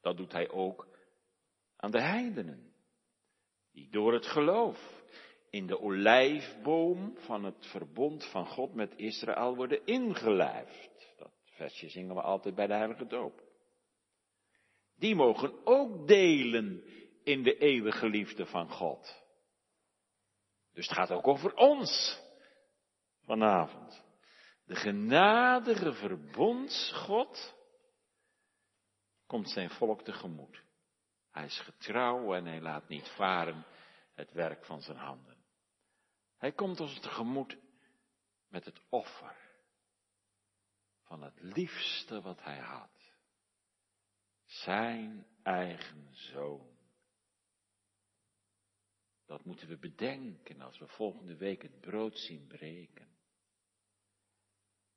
Dat 0.02 0.18
doet 0.18 0.32
hij 0.32 0.50
ook 0.50 0.88
aan 1.76 1.92
de 1.92 2.02
heidenen. 2.02 2.71
Die 3.72 3.90
door 3.90 4.14
het 4.14 4.26
geloof 4.26 5.04
in 5.50 5.68
de 5.68 5.80
olijfboom 5.80 7.18
van 7.18 7.44
het 7.44 7.66
verbond 7.66 8.26
van 8.26 8.48
God 8.48 8.74
met 8.74 8.94
Israël 8.96 9.56
worden 9.56 9.86
ingelijfd. 9.86 11.14
Dat 11.18 11.32
versje 11.44 11.90
zingen 11.90 12.16
we 12.16 12.22
altijd 12.22 12.56
bij 12.56 12.68
de 12.68 12.74
heilige 12.74 13.06
doop. 13.06 13.44
Die 14.96 15.16
mogen 15.16 15.66
ook 15.66 16.08
delen 16.08 16.84
in 17.24 17.44
de 17.44 17.58
eeuwige 17.58 18.10
liefde 18.10 18.46
van 18.46 18.70
God. 18.70 19.24
Dus 20.74 20.88
het 20.88 20.98
gaat 20.98 21.12
ook 21.12 21.28
over 21.28 21.54
ons 21.56 22.20
vanavond. 23.26 24.04
De 24.66 24.76
genadige 24.76 25.94
verbondsgod 25.94 27.56
komt 29.28 29.50
zijn 29.50 29.70
volk 29.70 30.02
tegemoet. 30.02 30.64
Hij 31.32 31.46
is 31.46 31.60
getrouw 31.60 32.34
en 32.34 32.46
hij 32.46 32.62
laat 32.62 32.88
niet 32.88 33.08
varen 33.08 33.66
het 34.14 34.32
werk 34.32 34.66
van 34.66 34.82
zijn 34.82 34.98
handen. 34.98 35.38
Hij 36.38 36.52
komt 36.52 36.80
ons 36.80 37.00
tegemoet 37.00 37.58
met 38.48 38.66
het 38.66 38.82
offer 38.90 39.36
van 41.04 41.22
het 41.22 41.42
liefste 41.42 42.22
wat 42.22 42.44
hij 42.44 42.60
had. 42.60 43.14
Zijn 44.46 45.28
eigen 45.44 46.08
zoon. 46.12 46.80
Dat 49.26 49.46
moeten 49.46 49.68
we 49.68 49.78
bedenken 49.78 50.62
als 50.62 50.80
we 50.80 50.88
volgende 50.88 51.36
week 51.36 51.62
het 51.62 51.80
brood 51.80 52.20
zien 52.20 52.48
breken. 52.48 53.16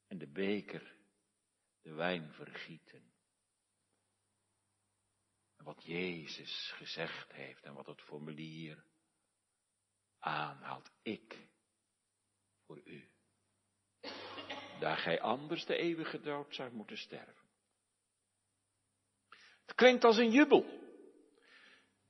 En 0.06 0.18
de 0.18 0.28
beker, 0.28 0.96
de 1.82 1.92
wijn 1.92 2.32
vergieten. 2.32 3.13
Wat 5.64 5.84
Jezus 5.84 6.72
gezegd 6.76 7.32
heeft 7.32 7.62
en 7.62 7.74
wat 7.74 7.86
het 7.86 8.00
formulier 8.00 8.84
aanhaalt. 10.18 10.90
Ik 11.02 11.48
voor 12.66 12.80
u. 12.84 13.08
Daar 14.80 14.96
gij 14.96 15.20
anders 15.20 15.64
de 15.66 15.76
eeuwige 15.76 16.20
dood 16.20 16.54
zou 16.54 16.72
moeten 16.72 16.98
sterven. 16.98 17.44
Het 19.66 19.74
klinkt 19.74 20.04
als 20.04 20.16
een 20.16 20.30
jubel. 20.30 20.82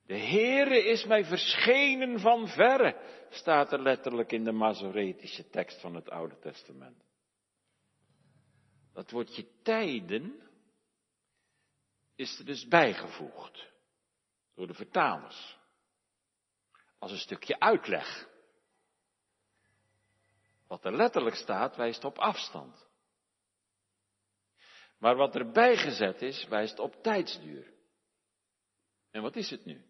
De 0.06 0.18
Heere 0.18 0.84
is 0.84 1.04
mij 1.04 1.24
verschenen 1.24 2.20
van 2.20 2.48
verre, 2.48 3.26
staat 3.30 3.72
er 3.72 3.82
letterlijk 3.82 4.32
in 4.32 4.44
de 4.44 4.52
Masoretische 4.52 5.48
tekst 5.48 5.80
van 5.80 5.94
het 5.94 6.10
Oude 6.10 6.38
Testament. 6.38 7.04
Dat 8.92 9.10
woordje 9.10 9.46
tijden 9.62 10.43
is 12.14 12.38
er 12.38 12.44
dus 12.44 12.68
bijgevoegd 12.68 13.72
door 14.54 14.66
de 14.66 14.74
vertalers 14.74 15.58
als 16.98 17.12
een 17.12 17.18
stukje 17.18 17.60
uitleg. 17.60 18.28
Wat 20.66 20.84
er 20.84 20.96
letterlijk 20.96 21.36
staat, 21.36 21.76
wijst 21.76 22.04
op 22.04 22.18
afstand. 22.18 22.86
Maar 24.98 25.16
wat 25.16 25.34
erbij 25.34 25.76
gezet 25.76 26.22
is, 26.22 26.46
wijst 26.46 26.78
op 26.78 27.02
tijdsduur. 27.02 27.72
En 29.10 29.22
wat 29.22 29.36
is 29.36 29.50
het 29.50 29.64
nu? 29.64 29.84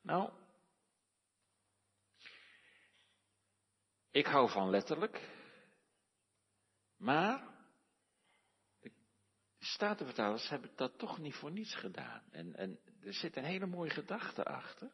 Nou, 0.00 0.32
ik 4.10 4.26
hou 4.26 4.50
van 4.50 4.70
letterlijk, 4.70 5.28
maar 6.96 7.51
Statenvertalers 9.64 10.48
hebben 10.48 10.70
dat 10.76 10.98
toch 10.98 11.18
niet 11.18 11.34
voor 11.34 11.50
niets 11.50 11.74
gedaan. 11.74 12.22
En, 12.30 12.56
en 12.56 12.78
er 13.04 13.14
zit 13.14 13.36
een 13.36 13.44
hele 13.44 13.66
mooie 13.66 13.90
gedachte 13.90 14.44
achter. 14.44 14.92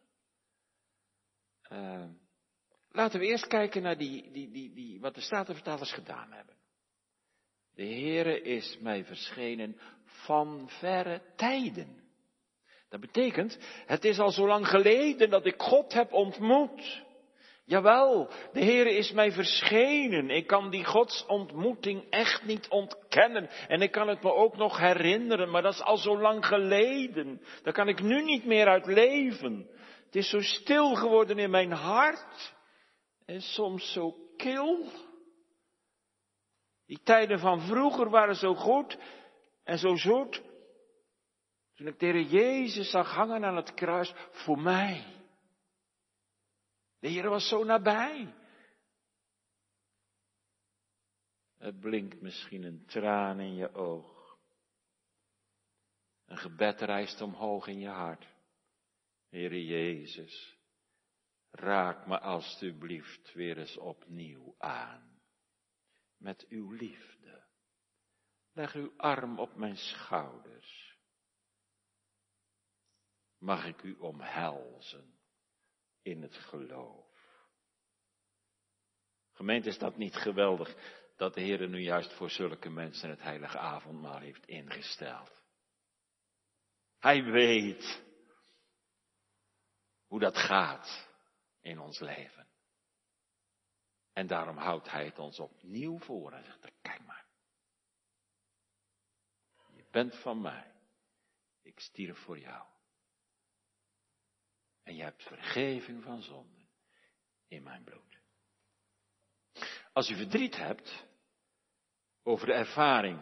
Uh, 1.73 2.05
laten 2.91 3.21
we 3.21 3.27
eerst 3.27 3.47
kijken 3.47 3.83
naar 3.83 3.99
die, 3.99 4.31
die, 4.33 4.51
die, 4.51 4.75
die, 4.75 5.01
wat 5.01 5.15
de 5.15 5.21
Statenvertalers 5.21 5.93
gedaan 5.93 6.33
hebben. 6.33 6.55
De 7.75 7.83
Heere 7.83 8.41
is 8.41 8.79
mij 8.81 9.05
verschenen 9.05 9.81
van 10.05 10.69
verre 10.69 11.23
tijden. 11.37 12.03
Dat 12.89 13.01
betekent, 13.01 13.59
het 13.87 14.05
is 14.05 14.19
al 14.19 14.31
zo 14.31 14.47
lang 14.47 14.67
geleden 14.67 15.31
dat 15.31 15.47
ik 15.47 15.61
God 15.61 15.93
heb 15.93 16.13
ontmoet. 16.13 17.07
Jawel, 17.69 18.31
de 18.53 18.65
Heere 18.65 18.95
is 18.95 19.13
mij 19.13 19.33
verschenen. 19.33 20.31
Ik 20.31 20.47
kan 20.47 20.71
die 20.71 20.85
Godsontmoeting 20.85 22.11
echt 22.11 22.45
niet 22.45 22.69
ontkennen. 22.69 23.49
En 23.69 23.83
ik 23.83 23.91
kan 23.91 24.09
het 24.09 24.23
me 24.23 24.33
ook 24.33 24.57
nog 24.57 24.79
herinneren, 24.79 25.51
maar 25.51 25.63
dat 25.63 25.73
is 25.73 25.83
al 25.83 25.97
zo 25.97 26.21
lang 26.21 26.47
geleden. 26.47 27.43
Daar 27.63 27.73
kan 27.73 27.89
ik 27.89 28.03
nu 28.03 28.23
niet 28.23 28.45
meer 28.45 28.67
uit 28.67 28.87
leven. 28.87 29.69
Het 30.05 30.17
is 30.17 30.31
zo 30.31 30.41
stil 30.41 30.95
geworden 30.95 31.39
in 31.39 31.51
mijn 31.51 31.73
hart. 31.73 32.55
En 33.27 33.41
soms 33.41 33.93
zo 33.93 34.15
kil. 34.37 34.85
Die 36.87 37.01
tijden 37.03 37.39
van 37.39 37.61
vroeger 37.61 38.11
waren 38.11 38.37
zo 38.37 38.55
goed 38.55 38.99
en 39.65 39.79
zo 39.79 39.97
zoet. 39.97 40.43
Toen 41.75 41.87
ik 41.87 41.99
de 41.99 42.07
Heer 42.07 42.21
Jezus 42.21 42.91
zag 42.91 43.15
hangen 43.15 43.45
aan 43.45 43.57
het 43.57 43.75
kruis 43.75 44.15
voor 44.31 44.59
mij. 44.59 45.18
De 46.99 47.09
Heer 47.09 47.29
was 47.29 47.49
zo 47.49 47.65
nabij. 47.65 48.35
Het 51.57 51.81
blinkt 51.81 52.21
misschien 52.21 52.63
een 52.63 52.87
traan 52.87 53.41
in 53.41 53.55
je 53.55 53.75
oog. 53.75 54.39
Een 56.25 56.39
gebed 56.39 56.81
rijst 56.81 57.21
omhoog 57.21 57.67
in 57.67 57.79
je 57.79 57.89
hart. 57.89 58.27
Heere 59.29 59.65
Jezus, 59.65 60.59
raak 61.51 62.07
me 62.07 62.21
alstublieft 62.21 63.33
weer 63.33 63.59
eens 63.59 63.77
opnieuw 63.77 64.55
aan. 64.59 65.21
Met 66.17 66.47
uw 66.49 66.71
liefde. 66.71 67.47
Leg 68.53 68.75
uw 68.75 68.93
arm 68.97 69.39
op 69.39 69.55
mijn 69.55 69.77
schouders. 69.77 70.99
Mag 73.39 73.65
ik 73.67 73.83
u 73.83 73.95
omhelzen 73.95 75.18
in 76.03 76.23
het 76.23 76.35
geloof. 76.35 77.07
Gemeente, 79.33 79.69
is 79.69 79.79
dat 79.79 79.97
niet 79.97 80.15
geweldig 80.15 80.75
dat 81.17 81.35
de 81.35 81.41
Heer 81.41 81.69
nu 81.69 81.81
juist 81.81 82.13
voor 82.13 82.31
zulke 82.31 82.69
mensen 82.71 83.11
het 83.11 83.23
heilige 83.23 83.59
avondmaal 83.59 84.19
heeft 84.19 84.47
ingesteld? 84.47 85.43
Hij 86.99 87.25
weet 87.25 88.03
hoe 90.07 90.21
dat 90.21 90.37
gaat 90.37 91.09
in 91.61 91.79
ons 91.79 92.01
leven. 92.01 92.47
En 94.13 94.27
daarom 94.27 94.57
houdt 94.57 94.91
hij 94.91 95.05
het 95.05 95.19
ons 95.19 95.41
opnieuw 95.41 95.99
voor 95.99 96.33
en 96.33 96.45
zegt, 96.45 96.73
kijk 96.83 97.05
maar. 97.07 97.27
Je 99.77 99.85
bent 99.91 100.17
van 100.17 100.41
mij. 100.41 100.73
Ik 101.63 101.81
stierf 101.81 102.19
voor 102.19 102.39
jou. 102.39 102.67
En 104.89 104.97
je 104.97 105.03
hebt 105.03 105.23
vergeving 105.23 106.03
van 106.03 106.23
zonden 106.23 106.69
in 107.49 107.63
mijn 107.63 107.85
bloed. 107.85 108.21
Als 109.93 110.11
u 110.11 110.17
verdriet 110.17 110.57
hebt 110.57 111.07
over 112.23 112.47
de 112.47 112.53
ervaring, 112.53 113.21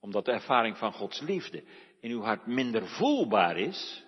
omdat 0.00 0.24
de 0.24 0.32
ervaring 0.32 0.78
van 0.78 0.92
Gods 0.92 1.20
liefde 1.20 1.64
in 2.00 2.10
uw 2.10 2.20
hart 2.20 2.46
minder 2.46 2.88
voelbaar 2.88 3.56
is, 3.56 4.04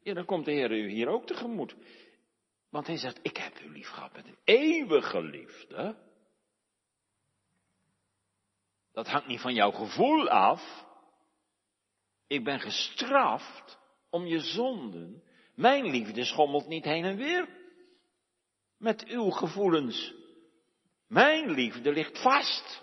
ja, 0.00 0.14
dan 0.14 0.24
komt 0.24 0.44
de 0.44 0.52
Heer 0.52 0.70
u 0.70 0.90
hier 0.90 1.08
ook 1.08 1.26
tegemoet. 1.26 1.76
Want 2.68 2.86
hij 2.86 2.96
zegt, 2.96 3.18
ik 3.22 3.36
heb 3.36 3.60
u 3.60 3.70
lief 3.70 3.88
gehad 3.88 4.12
met 4.12 4.26
een 4.26 4.38
eeuwige 4.44 5.22
liefde. 5.22 5.96
Dat 8.92 9.08
hangt 9.08 9.26
niet 9.26 9.40
van 9.40 9.54
jouw 9.54 9.70
gevoel 9.70 10.28
af. 10.28 10.84
Ik 12.26 12.44
ben 12.44 12.60
gestraft 12.60 13.78
om 14.10 14.26
je 14.26 14.40
zonden. 14.40 15.28
Mijn 15.60 15.90
liefde 15.90 16.24
schommelt 16.24 16.66
niet 16.66 16.84
heen 16.84 17.04
en 17.04 17.16
weer 17.16 17.48
met 18.76 19.04
uw 19.06 19.30
gevoelens. 19.30 20.14
Mijn 21.06 21.50
liefde 21.50 21.92
ligt 21.92 22.22
vast. 22.22 22.82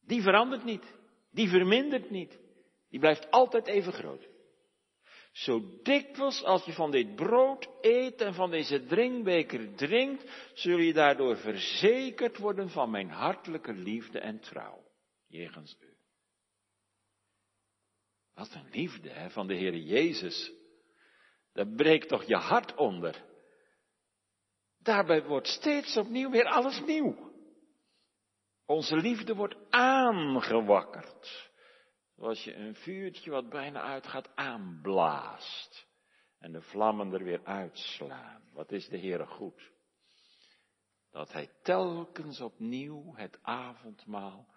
Die 0.00 0.22
verandert 0.22 0.64
niet. 0.64 0.94
Die 1.30 1.48
vermindert 1.48 2.10
niet. 2.10 2.38
Die 2.88 3.00
blijft 3.00 3.30
altijd 3.30 3.66
even 3.66 3.92
groot. 3.92 4.28
Zo 5.32 5.80
dikwijls 5.82 6.44
als 6.44 6.64
je 6.64 6.72
van 6.72 6.90
dit 6.90 7.14
brood 7.14 7.68
eet 7.80 8.20
en 8.20 8.34
van 8.34 8.50
deze 8.50 8.84
drinkbeker 8.84 9.74
drinkt, 9.74 10.50
zul 10.54 10.78
je 10.78 10.92
daardoor 10.92 11.36
verzekerd 11.36 12.38
worden 12.38 12.70
van 12.70 12.90
mijn 12.90 13.10
hartelijke 13.10 13.72
liefde 13.72 14.20
en 14.20 14.40
trouw. 14.40 14.84
Jegens 15.26 15.76
u. 15.80 15.85
Wat 18.36 18.54
een 18.54 18.70
liefde 18.70 19.08
hè, 19.08 19.30
van 19.30 19.46
de 19.46 19.54
Heer 19.54 19.76
Jezus. 19.76 20.52
Daar 21.52 21.68
breekt 21.68 22.08
toch 22.08 22.24
je 22.24 22.36
hart 22.36 22.74
onder. 22.74 23.24
Daarbij 24.78 25.24
wordt 25.24 25.46
steeds 25.46 25.96
opnieuw 25.96 26.30
weer 26.30 26.44
alles 26.44 26.80
nieuw. 26.80 27.32
Onze 28.66 28.96
liefde 28.96 29.34
wordt 29.34 29.56
aangewakkerd. 29.70 31.50
Zoals 32.16 32.44
je 32.44 32.54
een 32.54 32.74
vuurtje 32.74 33.30
wat 33.30 33.48
bijna 33.48 33.82
uitgaat 33.82 34.36
aanblaast. 34.36 35.86
En 36.38 36.52
de 36.52 36.62
vlammen 36.62 37.12
er 37.12 37.24
weer 37.24 37.44
uitslaan. 37.44 38.42
Wat 38.52 38.72
is 38.72 38.88
de 38.88 38.98
Heere 38.98 39.26
goed? 39.26 39.72
Dat 41.10 41.32
Hij 41.32 41.50
telkens 41.62 42.40
opnieuw 42.40 43.14
het 43.14 43.38
avondmaal 43.42 44.48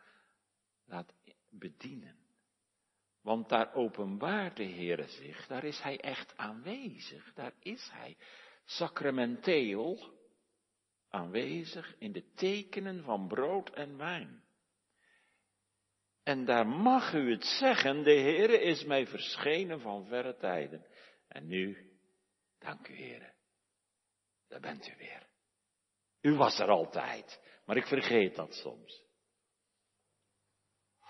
laat 0.86 1.14
bedienen. 1.50 2.19
Want 3.30 3.50
daar 3.50 3.74
openbaart 3.74 4.56
de 4.58 4.64
Heere 4.64 5.08
zich, 5.08 5.48
daar 5.48 5.64
is 5.64 5.80
Hij 5.82 6.00
echt 6.00 6.38
aanwezig, 6.38 7.34
daar 7.34 7.54
is 7.60 7.90
Hij 7.92 8.18
sacramenteel 8.66 10.14
aanwezig 11.10 11.96
in 12.00 12.12
de 12.12 12.34
tekenen 12.34 13.04
van 13.04 13.28
brood 13.28 13.70
en 13.70 13.98
wijn. 13.98 14.44
En 16.24 16.46
daar 16.46 16.68
mag 16.68 17.14
u 17.14 17.32
het 17.32 17.44
zeggen, 17.44 18.04
de 18.04 18.14
Heere 18.14 18.62
is 18.62 18.84
mij 18.84 19.08
verschenen 19.08 19.80
van 19.82 20.06
verre 20.06 20.36
tijden. 20.36 20.86
En 21.28 21.48
nu, 21.48 21.92
dank 22.60 22.88
u 22.88 22.98
Heere, 22.98 23.34
daar 24.48 24.62
bent 24.62 24.88
u 24.88 24.96
weer. 24.98 25.28
U 26.22 26.34
was 26.34 26.60
er 26.60 26.70
altijd, 26.70 27.42
maar 27.66 27.78
ik 27.78 27.88
vergeet 27.88 28.36
dat 28.36 28.54
soms. 28.54 29.09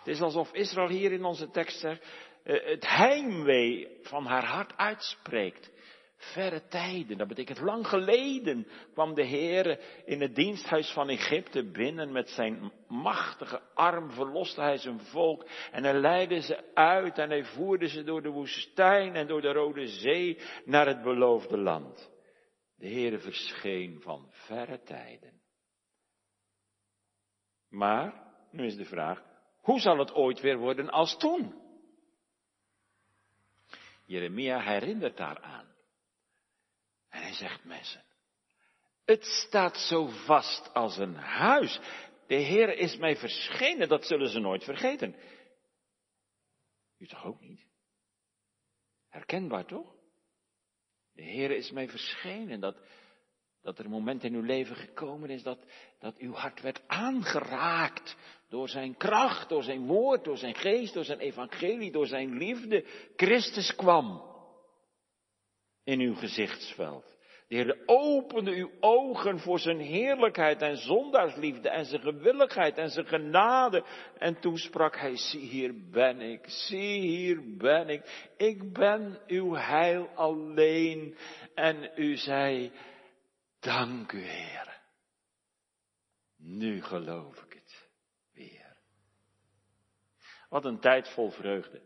Is 0.10 0.22
alsof 0.22 0.54
Israël 0.54 0.90
hier 0.90 1.12
in 1.12 1.24
onze 1.24 1.50
tekst 1.50 1.80
zegt, 1.80 2.06
eh, 2.44 2.66
het 2.66 2.88
heimwee 2.88 3.98
van 4.02 4.26
haar 4.26 4.46
hart 4.46 4.78
uitspreekt. 4.78 5.72
Verre 6.16 6.68
tijden, 6.68 7.18
dat 7.18 7.28
betekent 7.28 7.60
lang 7.60 7.88
geleden 7.88 8.68
kwam 8.94 9.14
de 9.14 9.24
Heer 9.24 9.80
in 10.06 10.22
het 10.22 10.36
diensthuis 10.36 10.92
van 10.92 11.10
Egypte 11.10 11.72
binnen 11.72 12.12
met 12.12 12.30
zijn 12.30 12.72
machtige 12.88 13.62
arm, 13.74 14.12
verloste 14.12 14.62
hij 14.62 14.78
zijn 14.78 15.00
volk 15.00 15.48
en 15.72 15.84
hij 15.84 15.94
leidde 15.94 16.42
ze 16.42 16.74
uit 16.74 17.18
en 17.18 17.30
hij 17.30 17.44
voerde 17.44 17.88
ze 17.88 18.04
door 18.04 18.22
de 18.22 18.30
woestijn 18.30 19.16
en 19.16 19.28
door 19.28 19.42
de 19.42 19.52
Rode 19.52 19.88
Zee 19.88 20.40
naar 20.66 20.88
het 20.88 21.02
beloofde 21.02 21.58
land. 21.58 22.12
De 22.76 22.88
Heer 22.88 23.20
verscheen 23.20 24.02
van 24.02 24.28
verre 24.30 24.82
tijden. 24.84 25.42
Maar, 27.70 28.14
nu 28.52 28.66
is 28.66 28.76
de 28.76 28.86
vraag, 28.86 29.29
hoe 29.70 29.80
zal 29.80 29.98
het 29.98 30.14
ooit 30.14 30.40
weer 30.40 30.58
worden 30.58 30.90
als 30.90 31.18
toen? 31.18 31.62
Jeremia 34.06 34.62
herinnert 34.62 35.18
daaraan. 35.18 35.76
En 37.10 37.22
hij 37.22 37.34
zegt 37.34 37.64
mensen, 37.64 38.04
het 39.06 39.24
staat 39.26 39.78
zo 39.78 40.08
vast 40.08 40.74
als 40.74 40.98
een 40.98 41.16
huis. 41.16 41.80
De 42.28 42.36
Heer 42.36 42.78
is 42.78 42.98
mij 42.98 43.16
verschenen, 43.16 43.88
dat 43.88 44.06
zullen 44.06 44.30
ze 44.30 44.40
nooit 44.40 44.64
vergeten. 44.64 45.16
U 46.98 47.08
toch 47.08 47.26
ook 47.26 47.42
niet? 47.42 47.68
Herkenbaar 49.10 49.66
toch? 49.66 49.96
De 51.14 51.24
Heer 51.24 51.52
is 51.52 51.72
mij 51.72 51.90
verschenen, 51.90 52.60
dat, 52.60 52.78
Dat 53.62 53.80
er 53.80 53.86
een 53.86 53.92
moment 53.92 54.24
in 54.24 54.34
uw 54.34 54.42
leven 54.42 54.76
gekomen 54.76 55.30
is 55.30 55.44
dat, 55.44 55.60
dat 56.00 56.18
uw 56.18 56.34
hart 56.34 56.62
werd 56.62 56.82
aangeraakt 56.88 58.16
door 58.50 58.70
zijn 58.70 58.98
kracht, 58.98 59.50
door 59.50 59.64
zijn 59.64 59.86
woord, 59.86 60.24
door 60.24 60.38
zijn 60.38 60.56
geest, 60.56 60.94
door 60.94 61.04
zijn 61.04 61.20
evangelie, 61.20 61.92
door 61.92 62.08
zijn 62.08 62.38
liefde. 62.38 62.86
Christus 63.16 63.76
kwam 63.76 64.22
in 65.84 66.00
uw 66.00 66.16
gezichtsveld. 66.16 67.18
De 67.48 67.56
Heer 67.56 67.78
opende 67.86 68.52
uw 68.52 68.72
ogen 68.80 69.40
voor 69.40 69.60
zijn 69.60 69.80
heerlijkheid 69.80 70.62
en 70.62 70.78
zondaarsliefde 70.78 71.70
en 71.70 71.86
zijn 71.86 72.02
gewilligheid 72.02 72.78
en 72.78 72.90
zijn 72.90 73.06
genade. 73.06 73.84
En 74.18 74.40
toen 74.40 74.58
sprak 74.58 74.98
hij, 74.98 75.18
zie 75.18 75.48
hier 75.48 75.90
ben 75.92 76.22
ik, 76.22 76.44
zie 76.48 77.02
hier 77.02 77.58
ben 77.58 77.90
ik, 77.90 78.32
ik 78.38 78.74
ben 78.74 79.20
uw 79.28 79.54
heil 79.56 80.10
alleen. 80.16 81.16
En 81.56 81.92
u 81.96 82.16
zei, 82.16 82.72
dank 83.60 84.12
u 84.12 84.22
Heer. 84.22 84.82
Nu 86.38 86.82
geloof 86.82 87.44
ik 87.44 87.54
het 87.54 87.90
weer. 88.34 88.78
Wat 90.50 90.66
een 90.66 90.80
tijd 90.80 91.10
vol 91.10 91.32
vreugde. 91.32 91.82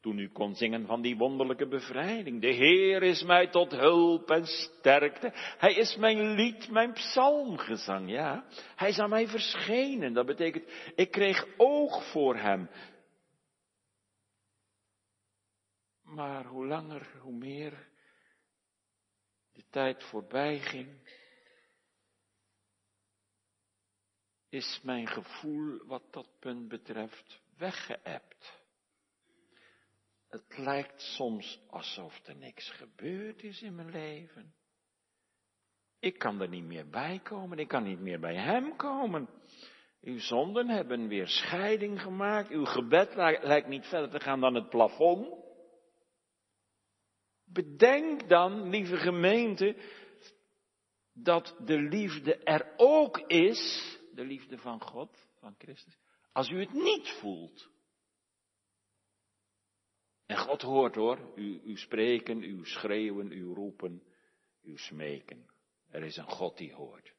Toen 0.00 0.18
u 0.18 0.28
kon 0.28 0.54
zingen 0.54 0.86
van 0.86 1.02
die 1.02 1.16
wonderlijke 1.16 1.68
bevrijding. 1.68 2.40
De 2.40 2.52
Heer 2.52 3.02
is 3.02 3.22
mij 3.22 3.48
tot 3.48 3.70
hulp 3.70 4.30
en 4.30 4.46
sterkte. 4.46 5.30
Hij 5.34 5.74
is 5.74 5.96
mijn 5.96 6.30
lied, 6.34 6.70
mijn 6.70 6.92
psalmgezang, 6.92 8.10
ja. 8.10 8.44
Hij 8.76 8.88
is 8.88 8.98
aan 8.98 9.10
mij 9.10 9.28
verschenen. 9.28 10.12
Dat 10.12 10.26
betekent, 10.26 10.92
ik 10.94 11.10
kreeg 11.10 11.46
oog 11.56 12.10
voor 12.10 12.36
hem. 12.36 12.70
Maar 16.02 16.44
hoe 16.44 16.66
langer, 16.66 17.10
hoe 17.20 17.34
meer 17.34 17.87
de 19.58 19.64
tijd 19.70 20.04
voorbij 20.04 20.58
ging, 20.58 20.88
is 24.48 24.80
mijn 24.82 25.06
gevoel 25.06 25.86
wat 25.86 26.12
dat 26.12 26.28
punt 26.38 26.68
betreft 26.68 27.40
weggeëpt. 27.56 28.62
Het 30.28 30.58
lijkt 30.58 31.00
soms 31.00 31.60
alsof 31.66 32.26
er 32.26 32.36
niks 32.36 32.70
gebeurd 32.70 33.42
is 33.42 33.62
in 33.62 33.74
mijn 33.74 33.90
leven. 33.90 34.54
Ik 35.98 36.18
kan 36.18 36.40
er 36.40 36.48
niet 36.48 36.64
meer 36.64 36.88
bij 36.88 37.20
komen, 37.22 37.58
ik 37.58 37.68
kan 37.68 37.82
niet 37.82 38.00
meer 38.00 38.20
bij 38.20 38.36
Hem 38.36 38.76
komen. 38.76 39.28
Uw 40.00 40.18
zonden 40.18 40.68
hebben 40.68 41.08
weer 41.08 41.28
scheiding 41.28 42.02
gemaakt, 42.02 42.50
uw 42.50 42.64
gebed 42.64 43.14
lijkt 43.42 43.68
niet 43.68 43.86
verder 43.86 44.10
te 44.10 44.20
gaan 44.20 44.40
dan 44.40 44.54
het 44.54 44.68
plafond. 44.68 45.47
Bedenk 47.52 48.28
dan, 48.28 48.68
lieve 48.68 48.96
gemeente, 48.96 49.76
dat 51.12 51.56
de 51.64 51.80
liefde 51.80 52.36
er 52.36 52.74
ook 52.76 53.18
is, 53.18 53.98
de 54.14 54.24
liefde 54.24 54.58
van 54.58 54.80
God, 54.80 55.28
van 55.38 55.54
Christus, 55.58 55.98
als 56.32 56.50
u 56.50 56.60
het 56.60 56.72
niet 56.72 57.08
voelt. 57.08 57.70
En 60.26 60.36
God 60.36 60.62
hoort 60.62 60.94
hoor, 60.94 61.32
u, 61.36 61.76
spreken, 61.76 62.42
uw 62.42 62.64
schreeuwen, 62.64 63.30
uw 63.30 63.54
roepen, 63.54 64.02
uw 64.62 64.76
smeken. 64.76 65.46
Er 65.90 66.02
is 66.02 66.16
een 66.16 66.30
God 66.30 66.56
die 66.56 66.72
hoort. 66.72 67.12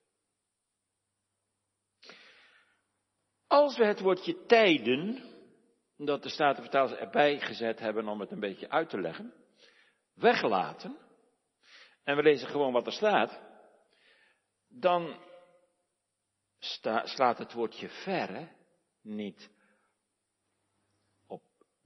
Als 3.48 3.78
we 3.78 3.86
het 3.86 4.00
woordje 4.00 4.46
tijden, 4.46 5.24
dat 5.98 6.24
de 6.24 6.30
Statenvertalers 6.30 6.94
erbij 6.94 7.40
gezet 7.40 7.80
hebben 7.80 8.08
om 8.08 8.20
het 8.20 8.32
een 8.32 8.40
beetje 8.40 8.70
uit 8.70 8.90
te 8.90 9.02
leggen, 9.02 9.34
weglaten, 10.20 10.98
en 12.04 12.16
we 12.16 12.22
lezen 12.22 12.48
gewoon 12.48 12.74
wat 12.74 12.86
er 12.86 12.92
staat, 12.92 13.42
dan 14.68 15.18
slaat 17.04 17.38
het 17.38 17.54
woordje 17.54 17.90
verre 17.90 18.58
niet 19.02 19.50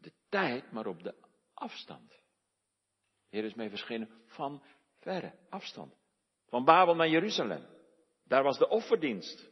de 0.04 0.14
tijd, 0.30 0.72
maar 0.72 0.86
op 0.86 1.04
de 1.04 1.16
afstand. 1.54 2.10
De 2.10 3.38
Heer 3.38 3.44
is 3.44 3.54
mee 3.54 3.70
verschenen 3.70 4.10
van 4.26 4.64
verre 5.00 5.34
afstand. 5.50 5.96
Van 6.48 6.64
Babel 6.64 6.96
naar 6.96 7.10
Jeruzalem. 7.10 7.66
Daar 8.24 8.44
was 8.44 8.58
de 8.58 8.70
offerdienst. 8.70 9.52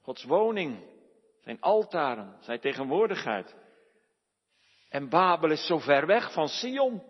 Gods 0.00 0.24
woning, 0.24 0.84
zijn 1.40 1.60
altaren, 1.60 2.36
zijn 2.42 2.60
tegenwoordigheid. 2.60 3.56
En 4.88 5.08
Babel 5.08 5.50
is 5.50 5.66
zo 5.66 5.78
ver 5.78 6.06
weg 6.06 6.32
van 6.32 6.48
Sion. 6.48 7.09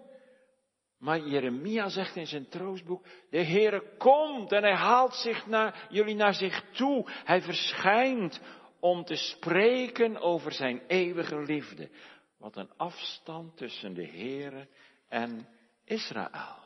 Maar 1.01 1.29
Jeremia 1.29 1.89
zegt 1.89 2.17
in 2.17 2.27
zijn 2.27 2.49
troostboek, 2.49 3.05
de 3.31 3.45
Heere 3.45 3.97
komt 3.97 4.53
en 4.53 4.63
hij 4.63 4.77
haalt 4.77 5.15
zich 5.15 5.47
naar, 5.47 5.87
jullie 5.91 6.15
naar 6.15 6.35
zich 6.35 6.71
toe. 6.71 7.05
Hij 7.07 7.43
verschijnt 7.43 8.41
om 8.81 9.05
te 9.05 9.17
spreken 9.17 10.21
over 10.21 10.53
zijn 10.53 10.83
eeuwige 10.87 11.43
liefde. 11.43 11.91
Wat 12.39 12.57
een 12.57 12.71
afstand 12.77 13.57
tussen 13.57 13.95
de 13.95 14.07
Heere 14.07 14.69
en 15.09 15.49
Israël. 15.85 16.59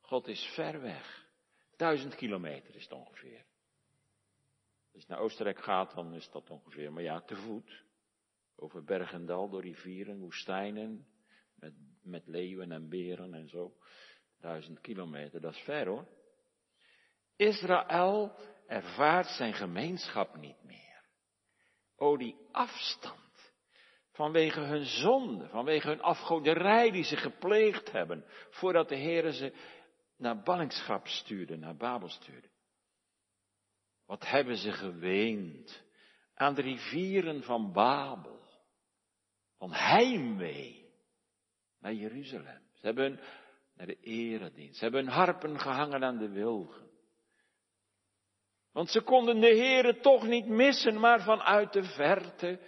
God 0.00 0.26
is 0.26 0.52
ver 0.54 0.80
weg. 0.80 1.26
Duizend 1.76 2.14
kilometer 2.14 2.74
is 2.74 2.82
het 2.82 2.92
ongeveer. 2.92 3.44
Als 4.92 5.02
je 5.02 5.08
naar 5.08 5.18
Oostenrijk 5.18 5.62
gaat, 5.62 5.94
dan 5.94 6.14
is 6.14 6.30
dat 6.30 6.50
ongeveer, 6.50 6.92
maar 6.92 7.02
ja, 7.02 7.20
te 7.20 7.36
voet. 7.36 7.84
Over 8.56 8.84
berg 8.84 9.12
en 9.12 9.26
dal, 9.26 9.48
door 9.50 9.62
rivieren, 9.62 10.18
woestijnen, 10.18 11.06
met, 12.02 12.26
leeuwen 12.26 12.72
en 12.72 12.88
beren 12.88 13.34
en 13.34 13.48
zo. 13.48 13.76
Duizend 14.40 14.80
kilometer, 14.80 15.40
dat 15.40 15.54
is 15.54 15.60
ver 15.60 15.86
hoor. 15.86 16.06
Israël 17.36 18.36
ervaart 18.66 19.26
zijn 19.26 19.54
gemeenschap 19.54 20.36
niet 20.36 20.62
meer. 20.62 21.04
O, 21.96 22.16
die 22.16 22.36
afstand. 22.50 23.52
Vanwege 24.12 24.60
hun 24.60 24.84
zonde, 24.84 25.48
vanwege 25.48 25.88
hun 25.88 26.02
afgoderij 26.02 26.90
die 26.90 27.04
ze 27.04 27.16
gepleegd 27.16 27.92
hebben, 27.92 28.24
voordat 28.50 28.88
de 28.88 28.96
Heer 28.96 29.32
ze 29.32 29.52
naar 30.16 30.42
ballingschap 30.42 31.06
stuurde, 31.06 31.56
naar 31.56 31.76
Babel 31.76 32.08
stuurde. 32.08 32.48
Wat 34.06 34.28
hebben 34.28 34.56
ze 34.56 34.72
geweend 34.72 35.82
aan 36.34 36.54
de 36.54 36.62
rivieren 36.62 37.42
van 37.42 37.72
Babel, 37.72 38.40
van 39.56 39.72
heimwee 39.72 40.83
naar 41.84 41.94
Jeruzalem. 41.94 42.62
Ze 42.72 42.86
hebben 42.86 43.20
naar 43.74 43.86
de 43.86 44.00
eredienst, 44.00 44.78
ze 44.78 44.84
hebben 44.84 45.04
hun 45.04 45.12
harpen 45.12 45.60
gehangen 45.60 46.04
aan 46.04 46.18
de 46.18 46.28
wilgen. 46.28 46.90
Want 48.72 48.90
ze 48.90 49.00
konden 49.00 49.40
de 49.40 49.56
Heere 49.56 50.00
toch 50.00 50.26
niet 50.26 50.46
missen, 50.46 51.00
maar 51.00 51.22
vanuit 51.22 51.72
de 51.72 51.84
verte 51.84 52.60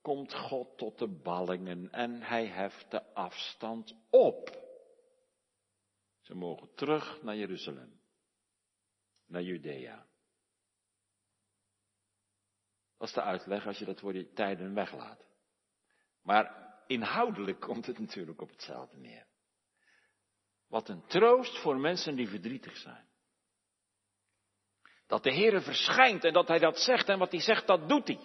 komt 0.00 0.34
God 0.34 0.78
tot 0.78 0.98
de 0.98 1.08
ballingen 1.08 1.90
en 1.90 2.22
hij 2.22 2.46
heft 2.46 2.90
de 2.90 3.14
afstand 3.14 3.96
op. 4.10 4.50
Ze 6.20 6.34
mogen 6.34 6.74
terug 6.74 7.22
naar 7.22 7.36
Jeruzalem, 7.36 8.00
naar 9.26 9.42
Judea. 9.42 10.06
Dat 12.98 13.08
is 13.08 13.14
de 13.14 13.22
uitleg 13.22 13.66
als 13.66 13.78
je 13.78 13.84
dat 13.84 14.00
voor 14.00 14.12
die 14.12 14.32
tijden 14.32 14.74
weglaat. 14.74 15.26
Maar 16.22 16.61
inhoudelijk 16.92 17.60
komt 17.60 17.86
het 17.86 17.98
natuurlijk 17.98 18.40
op 18.40 18.50
hetzelfde 18.50 18.96
neer. 18.96 19.26
Wat 20.68 20.88
een 20.88 21.06
troost 21.06 21.58
voor 21.58 21.76
mensen 21.76 22.14
die 22.14 22.28
verdrietig 22.28 22.76
zijn. 22.76 23.08
Dat 25.06 25.22
de 25.22 25.32
Heere 25.32 25.60
verschijnt 25.60 26.24
en 26.24 26.32
dat 26.32 26.48
Hij 26.48 26.58
dat 26.58 26.78
zegt 26.78 27.08
en 27.08 27.18
wat 27.18 27.30
Hij 27.30 27.40
zegt, 27.40 27.66
dat 27.66 27.88
doet 27.88 28.06
Hij. 28.06 28.20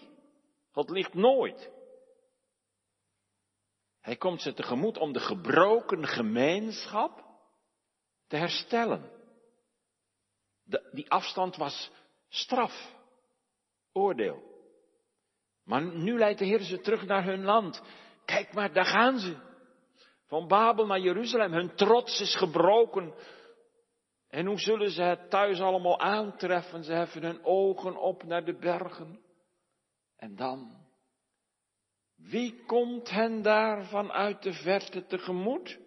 God 0.71 0.89
ligt 0.89 1.13
nooit. 1.13 1.71
Hij 4.01 4.15
komt 4.15 4.41
ze 4.41 4.53
tegemoet 4.53 4.97
om 4.97 5.13
de 5.13 5.19
gebroken 5.19 6.07
gemeenschap 6.07 7.25
te 8.27 8.35
herstellen. 8.35 9.11
De, 10.63 10.89
die 10.91 11.09
afstand 11.09 11.55
was 11.55 11.91
straf, 12.29 12.95
oordeel. 13.91 14.55
Maar 15.63 15.81
nu 15.81 16.17
leidt 16.17 16.39
de 16.39 16.45
Heer 16.45 16.61
ze 16.61 16.79
terug 16.79 17.05
naar 17.05 17.23
hun 17.23 17.43
land. 17.43 17.81
Kijk 18.27 18.53
maar, 18.53 18.73
daar 18.73 18.85
gaan 18.85 19.19
ze. 19.19 19.35
Van 20.25 20.47
Babel 20.47 20.85
naar 20.85 20.99
Jeruzalem. 20.99 21.53
Hun 21.53 21.75
trots 21.75 22.21
is 22.21 22.35
gebroken. 22.35 23.13
En 24.29 24.45
hoe 24.45 24.59
zullen 24.59 24.89
ze 24.89 25.01
het 25.01 25.29
thuis 25.29 25.59
allemaal 25.59 25.99
aantreffen? 25.99 26.83
Ze 26.83 26.93
heffen 26.93 27.23
hun 27.23 27.45
ogen 27.45 27.97
op 27.97 28.23
naar 28.23 28.45
de 28.45 28.57
bergen. 28.57 29.19
En 30.17 30.35
dan, 30.35 30.85
wie 32.15 32.65
komt 32.65 33.09
hen 33.09 33.41
daar 33.41 33.85
vanuit 33.85 34.43
de 34.43 34.53
verte 34.53 35.05
tegemoet? 35.05 35.79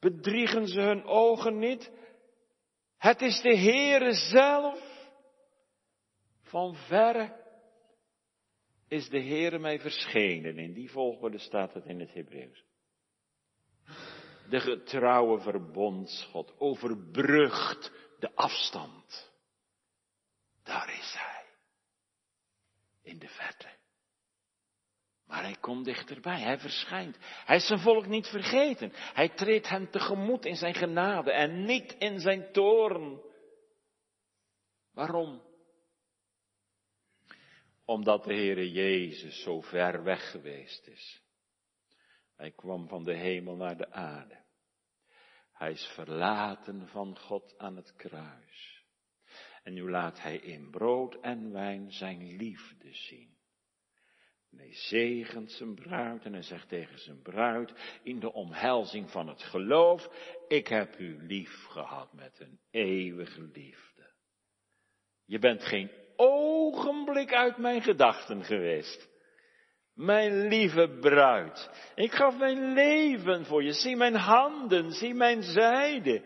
Bedriegen 0.00 0.66
ze 0.66 0.80
hun 0.80 1.04
ogen 1.04 1.58
niet? 1.58 1.92
Het 2.96 3.20
is 3.20 3.40
de 3.40 3.56
Heere 3.56 4.12
zelf. 4.12 5.08
Van 6.42 6.74
verre 6.74 7.43
is 8.94 9.08
de 9.08 9.20
Heere 9.20 9.58
mij 9.58 9.80
verschenen. 9.80 10.58
In 10.58 10.72
die 10.72 10.90
volgorde 10.90 11.38
staat 11.38 11.74
het 11.74 11.84
in 11.84 12.00
het 12.00 12.14
Hebreeuws. 12.14 12.64
de 14.48 14.60
getrouwe 14.60 15.40
verbondsgod, 15.40 16.54
overbrugt 16.58 17.92
de 18.18 18.34
afstand. 18.34 19.32
Daar 20.62 20.88
is 20.98 21.14
hij. 21.18 21.44
In 23.02 23.18
de 23.18 23.28
verte. 23.28 23.68
Maar 25.26 25.42
hij 25.42 25.56
komt 25.60 25.84
dichterbij, 25.84 26.40
hij 26.40 26.58
verschijnt. 26.58 27.16
Hij 27.20 27.56
is 27.56 27.66
zijn 27.66 27.78
volk 27.78 28.06
niet 28.06 28.26
vergeten. 28.26 28.92
Hij 28.94 29.28
treedt 29.28 29.68
hen 29.68 29.90
tegemoet 29.90 30.44
in 30.44 30.56
zijn 30.56 30.74
genade 30.74 31.32
en 31.32 31.64
niet 31.64 31.96
in 31.98 32.20
zijn 32.20 32.52
toorn. 32.52 33.20
Waarom? 34.92 35.42
Omdat 37.84 38.24
de 38.24 38.34
Heere 38.34 38.70
Jezus 38.70 39.42
zo 39.42 39.60
ver 39.60 40.02
weg 40.02 40.30
geweest 40.30 40.86
is. 40.86 41.22
Hij 42.36 42.50
kwam 42.50 42.88
van 42.88 43.04
de 43.04 43.14
hemel 43.14 43.56
naar 43.56 43.76
de 43.76 43.90
aarde. 43.90 44.42
Hij 45.52 45.70
is 45.70 45.92
verlaten 45.94 46.88
van 46.88 47.18
God 47.18 47.58
aan 47.58 47.76
het 47.76 47.94
kruis. 47.96 48.84
En 49.62 49.74
nu 49.74 49.90
laat 49.90 50.20
hij 50.20 50.36
in 50.36 50.70
brood 50.70 51.20
en 51.20 51.52
wijn 51.52 51.92
zijn 51.92 52.36
liefde 52.36 52.92
zien. 52.92 53.36
En 54.50 54.58
hij 54.58 54.74
zegent 54.74 55.50
zijn 55.52 55.74
bruid 55.74 56.24
en 56.24 56.32
hij 56.32 56.42
zegt 56.42 56.68
tegen 56.68 56.98
zijn 56.98 57.22
bruid 57.22 57.98
in 58.02 58.20
de 58.20 58.32
omhelzing 58.32 59.10
van 59.10 59.28
het 59.28 59.42
geloof, 59.42 60.08
ik 60.48 60.66
heb 60.68 60.98
u 60.98 61.26
lief 61.26 61.64
gehad 61.64 62.12
met 62.12 62.40
een 62.40 62.60
eeuwige 62.70 63.42
liefde. 63.42 64.12
Je 65.24 65.38
bent 65.38 65.62
geen 65.62 65.90
ogenblik 66.16 67.34
uit 67.34 67.56
mijn 67.56 67.82
gedachten 67.82 68.44
geweest. 68.44 69.08
Mijn 69.94 70.46
lieve 70.48 70.98
bruid, 71.00 71.70
ik 71.94 72.12
gaf 72.12 72.36
mijn 72.36 72.72
leven 72.72 73.44
voor 73.44 73.62
je. 73.62 73.72
Zie 73.72 73.96
mijn 73.96 74.14
handen, 74.14 74.90
zie 74.90 75.14
mijn 75.14 75.42
zijde. 75.42 76.24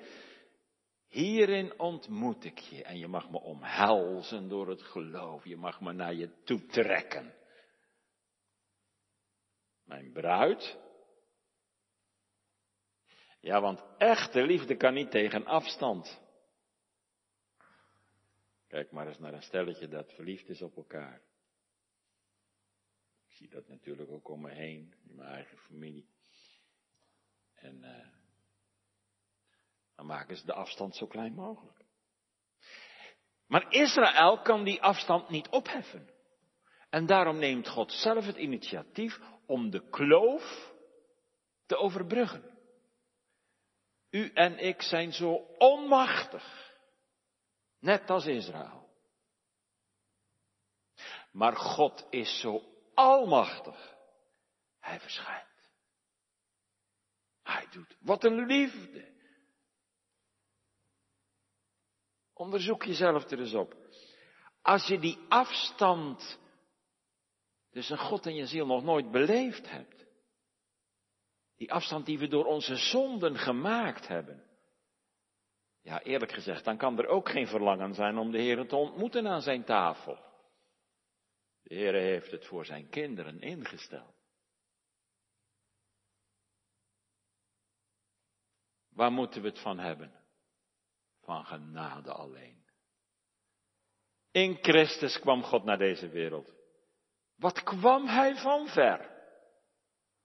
Hierin 1.09 1.79
ontmoet 1.79 2.45
ik 2.45 2.59
je 2.59 2.83
en 2.83 2.99
je 2.99 3.09
mag 3.09 3.31
me 3.31 3.41
omhelzen 3.41 4.49
door 4.49 4.69
het 4.69 4.83
geloof. 4.83 5.45
Je 5.45 5.57
mag 5.57 5.81
me 5.81 5.93
naar 5.93 6.15
je 6.15 6.43
toe 6.45 6.67
trekken. 6.67 7.35
Mijn 9.85 10.13
bruid. 10.13 10.79
Ja, 13.41 13.61
want 13.61 13.85
echte 13.99 14.43
liefde 14.43 14.77
kan 14.77 14.95
niet 14.95 15.11
tegen 15.11 15.47
afstand. 15.47 16.21
Kijk 18.69 18.91
maar 18.91 19.07
eens 19.07 19.19
naar 19.19 19.35
een 19.35 19.43
stelletje 19.43 19.89
dat 19.89 20.13
verliefd 20.13 20.49
is 20.49 20.63
op 20.63 20.77
elkaar. 20.77 21.23
Ik 23.27 23.35
zie 23.35 23.49
dat 23.49 23.69
natuurlijk 23.69 24.11
ook 24.11 24.29
om 24.29 24.41
me 24.41 24.51
heen, 24.51 24.95
in 25.09 25.15
mijn 25.15 25.29
eigen 25.29 25.59
familie. 25.59 26.09
En 27.55 27.83
uh, 27.83 28.07
dan 29.95 30.07
maken 30.07 30.37
ze 30.37 30.47
de 30.47 30.53
afstand 30.53 30.97
zo 30.97 31.07
klein 31.07 31.35
mogelijk. 31.35 31.85
Maar 33.47 33.73
Israël 33.73 34.43
kan 34.43 34.65
die 34.65 34.83
afstand 34.83 35.29
niet 35.29 35.49
opheffen. 35.49 36.09
En 36.91 37.07
daarom 37.07 37.39
neemt 37.39 37.69
God 37.69 37.93
zelf 37.93 38.27
het 38.27 38.37
initiatief 38.37 39.21
om 39.47 39.71
de 39.71 39.89
kloof 39.89 40.73
te 41.67 41.77
overbruggen. 41.77 42.59
U 44.11 44.31
en 44.35 44.59
ik 44.59 44.83
zijn 44.83 45.13
zo 45.13 45.33
onmachtig, 45.59 46.68
net 47.79 48.11
als 48.11 48.27
Israël. 48.27 48.89
Maar 51.33 51.57
God 51.57 52.07
is 52.11 52.41
zo 52.41 52.63
almachtig. 52.95 53.97
Hij 54.79 55.01
verschijnt. 55.01 55.71
Hij 57.43 57.67
doet. 57.71 57.97
Wat 58.01 58.25
een 58.25 58.47
liefde. 58.47 59.17
Onderzoek 62.33 62.85
jezelf 62.85 63.31
er 63.31 63.39
eens 63.39 63.55
op. 63.55 63.77
Als 64.63 64.87
je 64.87 64.99
die 64.99 65.19
afstand 65.29 66.39
tussen 67.71 67.99
God 67.99 68.27
en 68.27 68.35
je 68.35 68.47
ziel 68.47 68.67
nog 68.67 68.83
nooit 68.83 69.11
beleefd 69.11 69.71
hebt. 69.71 70.07
Die 71.57 71.73
afstand 71.73 72.07
die 72.07 72.19
we 72.19 72.29
door 72.29 72.45
onze 72.45 72.77
zonden 72.77 73.37
gemaakt 73.37 74.09
hebben. 74.09 74.48
Ja, 75.89 76.03
eerlijk 76.03 76.33
gezegd, 76.33 76.65
dan 76.65 76.77
kan 76.77 76.99
er 76.99 77.07
ook 77.07 77.29
geen 77.29 77.47
verlangen 77.47 77.95
zijn 77.95 78.19
om 78.19 78.31
de 78.31 78.39
Heer 78.39 78.67
te 78.67 78.77
ontmoeten 78.77 79.29
aan 79.29 79.43
zijn 79.43 79.65
tafel. 79.65 80.19
De 81.63 81.75
Heer 81.75 81.95
heeft 81.95 82.31
het 82.31 82.47
voor 82.47 82.65
zijn 82.65 82.89
kinderen 82.89 83.41
ingesteld. 83.41 84.15
Waar 88.89 89.13
moeten 89.13 89.43
we 89.43 89.49
het 89.49 89.59
van 89.59 89.79
hebben? 89.79 90.13
Van 91.21 91.45
genade 91.45 92.13
alleen. 92.13 92.65
In 94.31 94.59
Christus 94.61 95.19
kwam 95.19 95.43
God 95.43 95.65
naar 95.65 95.79
deze 95.79 96.09
wereld. 96.09 96.55
Wat 97.37 97.63
kwam 97.63 98.07
hij 98.07 98.37
van 98.37 98.67
ver? 98.67 99.11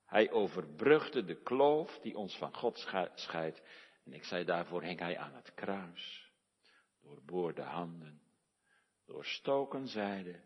Hij 0.05 0.31
overbrugde 0.31 1.23
de 1.23 1.41
kloof 1.41 1.99
die 1.99 2.17
ons 2.17 2.37
van 2.37 2.53
God 2.53 2.87
scheidt. 3.13 3.61
En 4.05 4.13
ik 4.13 4.23
zei 4.23 4.43
daarvoor 4.43 4.83
hing 4.83 4.99
hij 4.99 5.17
aan 5.17 5.33
het 5.33 5.53
kruis. 5.53 6.31
Doorboorde 7.01 7.61
handen, 7.61 8.21
doorstoken 9.05 9.87
zijde. 9.87 10.39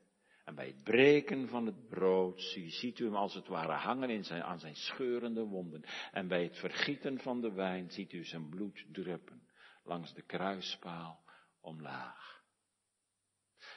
En 0.45 0.55
bij 0.55 0.67
het 0.67 0.83
breken 0.83 1.47
van 1.47 1.65
het 1.65 1.87
brood 1.87 2.41
ziet 2.67 2.99
u 2.99 3.05
hem 3.05 3.15
als 3.15 3.33
het 3.33 3.47
ware 3.47 3.73
hangen 3.73 4.09
in 4.09 4.23
zijn, 4.23 4.43
aan 4.43 4.59
zijn 4.59 4.75
scheurende 4.75 5.43
wonden. 5.43 5.83
En 6.11 6.27
bij 6.27 6.43
het 6.43 6.57
vergieten 6.57 7.19
van 7.19 7.41
de 7.41 7.51
wijn 7.51 7.91
ziet 7.91 8.13
u 8.13 8.23
zijn 8.23 8.49
bloed 8.49 8.85
druppen 8.91 9.47
langs 9.83 10.13
de 10.13 10.21
kruispaal 10.21 11.19
omlaag. 11.61 12.41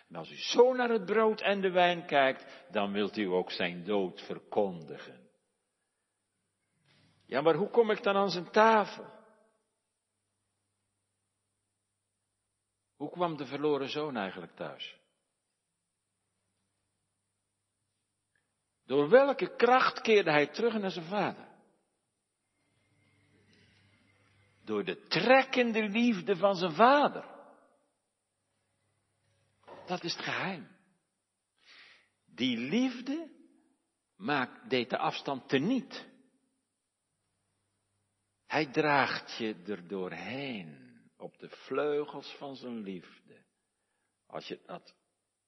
En 0.08 0.16
als 0.16 0.30
u 0.30 0.36
zo 0.36 0.74
naar 0.74 0.90
het 0.90 1.04
brood 1.04 1.40
en 1.40 1.60
de 1.60 1.70
wijn 1.70 2.06
kijkt, 2.06 2.66
dan 2.70 2.92
wilt 2.92 3.16
u 3.16 3.24
ook 3.24 3.50
zijn 3.50 3.84
dood 3.84 4.20
verkondigen. 4.20 5.28
Ja, 7.26 7.40
maar 7.40 7.54
hoe 7.54 7.70
kom 7.70 7.90
ik 7.90 8.02
dan 8.02 8.16
aan 8.16 8.30
zijn 8.30 8.50
tafel? 8.50 9.19
Hoe 13.00 13.10
kwam 13.10 13.36
de 13.36 13.46
verloren 13.46 13.88
zoon 13.88 14.16
eigenlijk 14.16 14.56
thuis? 14.56 14.96
Door 18.84 19.08
welke 19.08 19.56
kracht 19.56 20.00
keerde 20.00 20.30
hij 20.30 20.46
terug 20.46 20.78
naar 20.78 20.90
zijn 20.90 21.04
vader? 21.04 21.48
Door 24.64 24.84
de 24.84 25.06
trekkende 25.06 25.88
liefde 25.88 26.36
van 26.36 26.54
zijn 26.54 26.72
vader. 26.72 27.24
Dat 29.86 30.04
is 30.04 30.12
het 30.12 30.24
geheim. 30.24 30.68
Die 32.24 32.56
liefde 32.56 33.30
maakt, 34.16 34.70
deed 34.70 34.90
de 34.90 34.98
afstand 34.98 35.48
teniet. 35.48 36.06
Hij 38.46 38.66
draagt 38.66 39.36
je 39.36 39.62
er 39.66 39.88
doorheen 39.88 40.89
op 41.20 41.38
de 41.38 41.48
vleugels 41.48 42.34
van 42.36 42.56
zijn 42.56 42.80
liefde. 42.80 43.44
Als 44.26 44.48
je 44.48 44.60
dat 44.66 44.94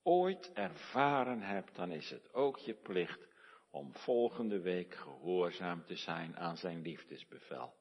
ooit 0.02 0.52
ervaren 0.52 1.40
hebt, 1.40 1.74
dan 1.74 1.90
is 1.90 2.10
het 2.10 2.34
ook 2.34 2.58
je 2.58 2.74
plicht 2.74 3.28
om 3.70 3.94
volgende 3.94 4.60
week 4.60 4.94
gehoorzaam 4.94 5.84
te 5.84 5.96
zijn 5.96 6.36
aan 6.36 6.56
zijn 6.56 6.82
liefdesbevel. 6.82 7.74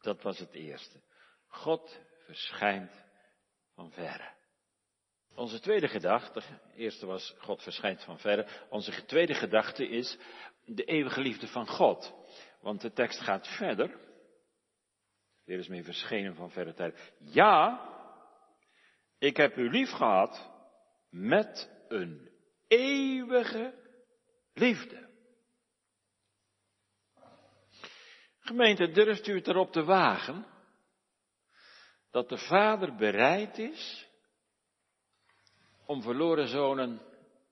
Dat 0.00 0.22
was 0.22 0.38
het 0.38 0.54
eerste. 0.54 1.00
God 1.46 2.00
verschijnt 2.24 3.04
van 3.74 3.90
verre. 3.90 4.30
Onze 5.34 5.60
tweede 5.60 5.88
gedachte, 5.88 6.40
de 6.40 6.76
eerste 6.76 7.06
was 7.06 7.34
God 7.38 7.62
verschijnt 7.62 8.04
van 8.04 8.18
verre. 8.18 8.48
Onze 8.68 9.04
tweede 9.04 9.34
gedachte 9.34 9.88
is 9.88 10.18
de 10.64 10.84
eeuwige 10.84 11.20
liefde 11.20 11.46
van 11.46 11.66
God. 11.66 12.14
Want 12.60 12.80
de 12.80 12.92
tekst 12.92 13.20
gaat 13.20 13.48
verder. 13.56 13.98
Weer 15.44 15.58
is 15.58 15.68
mee 15.68 15.84
verschenen 15.84 16.34
van 16.34 16.50
verre 16.50 16.74
tijd. 16.74 17.12
Ja, 17.18 17.90
ik 19.18 19.36
heb 19.36 19.56
u 19.56 19.70
lief 19.70 19.90
gehad 19.90 20.50
met 21.10 21.70
een 21.88 22.30
eeuwige 22.68 23.74
liefde. 24.52 25.10
Gemeente, 28.38 28.90
durft 28.90 29.26
u 29.26 29.34
het 29.34 29.48
erop 29.48 29.72
te 29.72 29.84
wagen 29.84 30.46
dat 32.10 32.28
de 32.28 32.38
Vader 32.38 32.94
bereid 32.94 33.58
is 33.58 34.08
om 35.86 36.02
verloren 36.02 36.48
zonen 36.48 37.00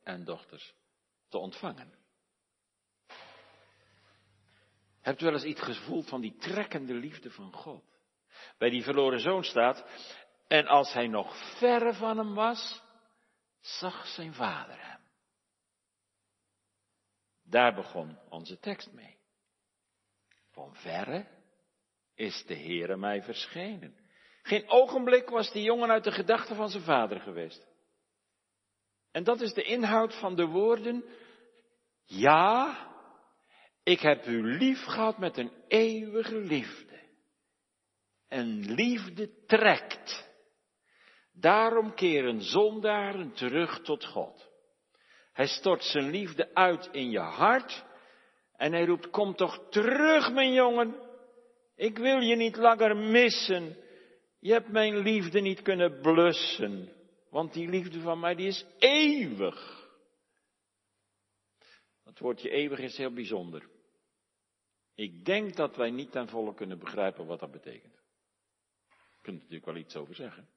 en 0.03 0.25
dochters 0.25 0.75
te 1.29 1.39
ontvangen. 1.39 2.00
Hebt 5.01 5.21
u 5.21 5.25
wel 5.25 5.35
eens 5.35 5.45
iets 5.45 5.63
gevoeld 5.63 6.09
van 6.09 6.21
die 6.21 6.37
trekkende 6.37 6.95
liefde 6.95 7.31
van 7.31 7.53
God? 7.53 7.85
Bij 8.59 8.71
die 8.71 8.83
verloren 8.83 9.21
zoon 9.21 9.45
staat, 9.45 9.85
en 10.49 10.67
als 10.67 10.93
hij 10.93 11.07
nog 11.07 11.57
verre 11.59 11.95
van 11.95 12.19
hem 12.19 12.35
was, 12.35 12.83
zag 13.61 14.07
zijn 14.07 14.35
vader 14.35 14.87
hem. 14.87 15.01
Daar 17.43 17.75
begon 17.75 18.19
onze 18.29 18.59
tekst 18.59 18.93
mee. 18.93 19.19
Van 20.51 20.75
verre 20.75 21.27
is 22.15 22.45
de 22.47 22.57
Heere 22.57 22.97
mij 22.97 23.23
verschenen. 23.23 23.97
Geen 24.43 24.69
ogenblik 24.69 25.29
was 25.29 25.53
die 25.53 25.63
jongen 25.63 25.91
uit 25.91 26.05
de 26.05 26.13
gedachten 26.13 26.57
van 26.57 26.69
zijn 26.69 26.83
vader 26.83 27.21
geweest. 27.21 27.67
En 29.11 29.25
dat 29.25 29.41
is 29.41 29.53
de 29.53 29.63
inhoud 29.63 30.19
van 30.19 30.37
de 30.37 30.47
woorden, 30.47 31.05
ja, 32.05 32.89
ik 33.83 34.01
heb 34.01 34.27
u 34.27 34.43
lief 34.43 34.85
gehad 34.85 35.19
met 35.19 35.37
een 35.37 35.53
eeuwige 35.69 36.37
liefde. 36.37 36.99
En 38.29 38.75
liefde 38.75 39.45
trekt. 39.47 40.31
Daarom 41.33 41.95
keren 41.95 42.43
zondaren 42.43 43.33
terug 43.33 43.81
tot 43.81 44.05
God. 44.05 44.49
Hij 45.33 45.47
stort 45.47 45.85
zijn 45.85 46.11
liefde 46.11 46.55
uit 46.55 46.89
in 46.93 47.11
je 47.11 47.19
hart 47.19 47.85
en 48.57 48.73
hij 48.73 48.85
roept, 48.85 49.11
kom 49.11 49.35
toch 49.35 49.69
terug 49.71 50.33
mijn 50.33 50.53
jongen. 50.53 50.95
Ik 51.77 51.99
wil 51.99 52.21
je 52.21 52.37
niet 52.37 52.57
langer 52.57 52.97
missen. 52.97 53.77
Je 54.41 54.53
hebt 54.53 54.69
mijn 54.69 54.99
liefde 54.99 55.41
niet 55.41 55.63
kunnen 55.63 56.01
blussen. 56.01 56.93
Want 57.31 57.53
die 57.53 57.69
liefde 57.69 58.01
van 58.01 58.21
mij 58.21 58.35
die 58.35 58.47
is 58.47 58.67
eeuwig. 58.79 59.80
Het 62.11 62.19
woordje 62.19 62.51
eeuwig 62.51 62.79
is 62.79 62.97
heel 62.97 63.13
bijzonder. 63.13 63.69
Ik 64.95 65.25
denk 65.25 65.57
dat 65.57 65.77
wij 65.77 65.91
niet 65.91 66.11
ten 66.11 66.29
volle 66.29 66.55
kunnen 66.55 66.79
begrijpen 66.79 67.27
wat 67.27 67.41
dat 67.41 67.51
betekent. 67.51 67.95
Je 68.89 69.19
kunt 69.21 69.37
er 69.37 69.43
natuurlijk 69.43 69.65
wel 69.65 69.77
iets 69.77 69.97
over 69.97 70.15
zeggen. 70.15 70.49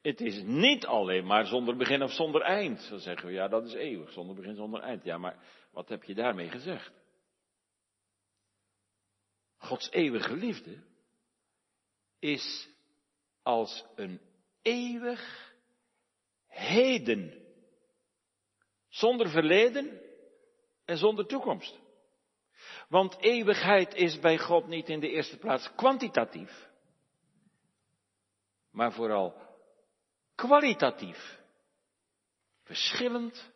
Het 0.00 0.20
is 0.20 0.42
niet 0.42 0.86
alleen 0.86 1.26
maar 1.26 1.46
zonder 1.46 1.76
begin 1.76 2.02
of 2.02 2.12
zonder 2.12 2.42
eind. 2.42 2.88
Dan 2.88 2.98
zeggen 2.98 3.26
we, 3.26 3.32
ja, 3.32 3.48
dat 3.48 3.64
is 3.64 3.72
eeuwig, 3.72 4.12
zonder 4.12 4.34
begin, 4.34 4.54
zonder 4.54 4.80
eind. 4.80 5.04
Ja, 5.04 5.18
maar 5.18 5.44
wat 5.70 5.88
heb 5.88 6.04
je 6.04 6.14
daarmee 6.14 6.48
gezegd? 6.50 6.92
Gods 9.56 9.90
eeuwige 9.90 10.36
liefde 10.36 10.82
is 12.18 12.68
als 13.42 13.84
een 13.94 14.20
eeuwig 14.62 15.54
heden. 16.46 17.46
Zonder 18.88 19.30
verleden 19.30 20.07
en 20.88 20.96
zonder 20.96 21.26
toekomst. 21.26 21.78
Want 22.88 23.16
eeuwigheid 23.20 23.94
is 23.94 24.18
bij 24.18 24.38
God 24.38 24.66
niet 24.66 24.88
in 24.88 25.00
de 25.00 25.10
eerste 25.10 25.38
plaats 25.38 25.74
kwantitatief, 25.74 26.70
maar 28.70 28.92
vooral 28.92 29.56
kwalitatief. 30.34 31.40
Verschillend 32.62 33.52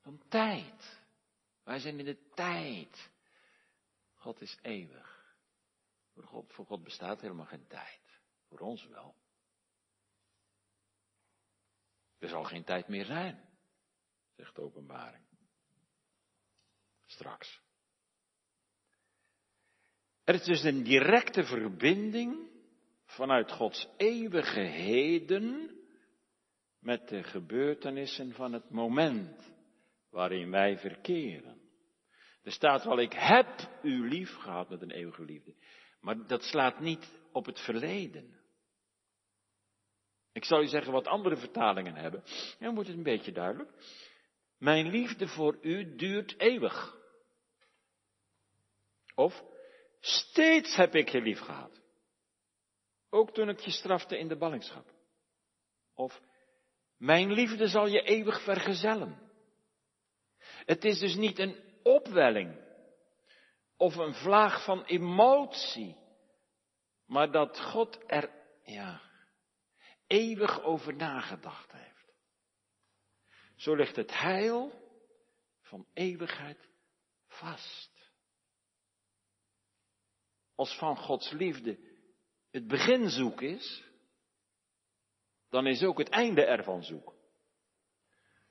van 0.00 0.22
tijd. 0.28 1.00
Wij 1.64 1.78
zijn 1.78 1.98
in 1.98 2.04
de 2.04 2.30
tijd. 2.34 3.10
God 4.14 4.40
is 4.40 4.58
eeuwig. 4.62 5.36
Voor 6.48 6.66
God, 6.66 6.82
bestaat 6.82 7.20
helemaal 7.20 7.46
geen 7.46 7.66
tijd. 7.66 8.20
Voor 8.48 8.58
ons 8.58 8.86
wel. 8.86 9.14
Er 12.18 12.28
zal 12.28 12.44
geen 12.44 12.64
tijd 12.64 12.88
meer 12.88 13.04
zijn, 13.04 13.48
zegt 14.36 14.54
de 14.54 14.60
openbaring. 14.60 15.31
Straks. 17.12 17.60
Er 20.24 20.34
is 20.34 20.44
dus 20.44 20.62
een 20.62 20.82
directe 20.82 21.44
verbinding 21.44 22.50
vanuit 23.04 23.52
Gods 23.52 23.88
eeuwige 23.96 24.60
heden 24.60 25.76
met 26.78 27.08
de 27.08 27.22
gebeurtenissen 27.22 28.32
van 28.32 28.52
het 28.52 28.70
moment 28.70 29.54
waarin 30.10 30.50
wij 30.50 30.78
verkeren. 30.78 31.60
Er 32.42 32.52
staat 32.52 32.84
wel, 32.84 32.98
ik 32.98 33.12
heb 33.12 33.80
u 33.82 34.08
lief 34.08 34.34
gehad 34.34 34.68
met 34.68 34.82
een 34.82 34.90
eeuwige 34.90 35.24
liefde. 35.24 35.54
Maar 36.00 36.26
dat 36.26 36.42
slaat 36.42 36.80
niet 36.80 37.12
op 37.32 37.46
het 37.46 37.60
verleden. 37.60 38.40
Ik 40.32 40.44
zal 40.44 40.62
u 40.62 40.66
zeggen 40.66 40.92
wat 40.92 41.06
andere 41.06 41.36
vertalingen 41.36 41.94
hebben. 41.94 42.22
Dan 42.58 42.74
wordt 42.74 42.88
het 42.88 42.98
een 42.98 43.04
beetje 43.04 43.32
duidelijk. 43.32 43.70
Mijn 44.58 44.90
liefde 44.90 45.26
voor 45.26 45.58
u 45.60 45.96
duurt 45.96 46.38
eeuwig. 46.38 47.00
Of, 49.14 49.42
steeds 50.00 50.76
heb 50.76 50.94
ik 50.94 51.08
je 51.08 51.20
lief 51.20 51.40
gehad. 51.40 51.80
Ook 53.10 53.34
toen 53.34 53.48
ik 53.48 53.60
je 53.60 53.70
strafte 53.70 54.18
in 54.18 54.28
de 54.28 54.36
ballingschap. 54.36 54.86
Of, 55.94 56.20
mijn 56.96 57.32
liefde 57.32 57.66
zal 57.66 57.86
je 57.86 58.02
eeuwig 58.02 58.42
vergezellen. 58.42 59.30
Het 60.64 60.84
is 60.84 60.98
dus 60.98 61.14
niet 61.14 61.38
een 61.38 61.62
opwelling 61.82 62.60
of 63.76 63.96
een 63.96 64.14
vlaag 64.14 64.64
van 64.64 64.84
emotie, 64.84 65.96
maar 67.06 67.30
dat 67.30 67.60
God 67.60 67.98
er, 68.06 68.30
ja, 68.64 69.00
eeuwig 70.06 70.62
over 70.62 70.94
nagedacht 70.94 71.72
heeft. 71.72 72.14
Zo 73.56 73.74
ligt 73.74 73.96
het 73.96 74.18
heil 74.18 74.72
van 75.60 75.86
eeuwigheid 75.92 76.68
vast. 77.26 77.91
Als 80.62 80.78
van 80.78 80.96
Gods 80.96 81.30
liefde 81.30 81.78
het 82.50 82.66
begin 82.66 83.10
zoek 83.10 83.40
is, 83.40 83.84
dan 85.50 85.66
is 85.66 85.82
ook 85.82 85.98
het 85.98 86.08
einde 86.08 86.44
ervan 86.44 86.82
zoek. 86.82 87.14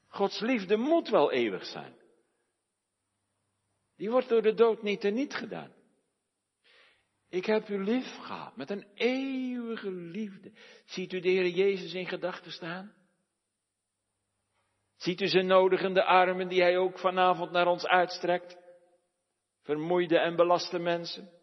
Gods 0.07 0.39
liefde 0.39 0.77
moet 0.77 1.09
wel 1.09 1.31
eeuwig 1.31 1.65
zijn. 1.65 1.95
Die 3.95 4.09
wordt 4.09 4.29
door 4.29 4.41
de 4.41 4.53
dood 4.53 4.81
niet 4.81 5.03
niet 5.03 5.33
gedaan. 5.33 5.73
Ik 7.29 7.45
heb 7.45 7.69
u 7.69 7.83
lief 7.83 8.15
gehad 8.15 8.55
met 8.55 8.69
een 8.69 8.87
eeuwige 8.93 9.91
liefde. 9.91 10.51
Ziet 10.85 11.13
u 11.13 11.19
de 11.19 11.29
Heer 11.29 11.47
Jezus 11.47 11.93
in 11.93 12.07
gedachten 12.07 12.51
staan? 12.51 12.93
Ziet 14.95 15.21
u 15.21 15.27
zijn 15.27 15.47
nodigende 15.47 16.03
armen 16.03 16.47
die 16.47 16.61
hij 16.61 16.77
ook 16.77 16.99
vanavond 16.99 17.51
naar 17.51 17.67
ons 17.67 17.85
uitstrekt? 17.85 18.57
Vermoeide 19.61 20.19
en 20.19 20.35
belaste 20.35 20.79
mensen. 20.79 21.39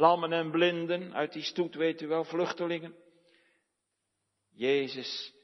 Lammen 0.00 0.32
en 0.32 0.50
blinden 0.50 1.14
uit 1.14 1.32
die 1.32 1.42
stoet, 1.42 1.74
weet 1.74 2.00
u 2.00 2.06
wel, 2.06 2.24
vluchtelingen. 2.24 2.96
Jezus 4.48 5.34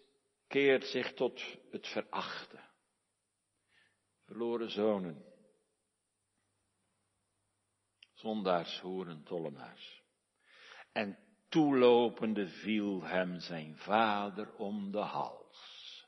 keert 0.47 0.85
zich 0.85 1.13
tot 1.13 1.57
het 1.71 1.87
verachten. 1.87 2.69
Verloren 4.25 4.71
zonen. 4.71 5.25
Zondaars, 8.13 8.81
hoeren, 8.81 9.25
tollenaars. 9.25 10.03
En 10.93 11.19
toelopende 11.49 12.49
viel 12.49 13.03
hem 13.03 13.41
zijn 13.41 13.77
vader 13.77 14.55
om 14.55 14.91
de 14.91 14.99
hals 14.99 16.07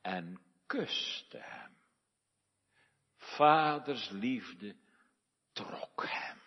en 0.00 0.40
kuste 0.66 1.38
hem. 1.38 1.76
Vaders 3.16 4.10
liefde 4.10 4.76
trok 5.52 6.04
hem. 6.06 6.37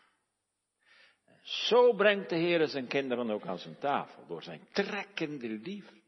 Zo 1.51 1.93
brengt 1.93 2.29
de 2.29 2.35
Heer 2.35 2.67
zijn 2.67 2.87
kinderen 2.87 3.29
ook 3.31 3.45
aan 3.45 3.57
zijn 3.57 3.77
tafel, 3.77 4.27
door 4.27 4.43
zijn 4.43 4.67
trekkende 4.71 5.47
liefde. 5.47 5.99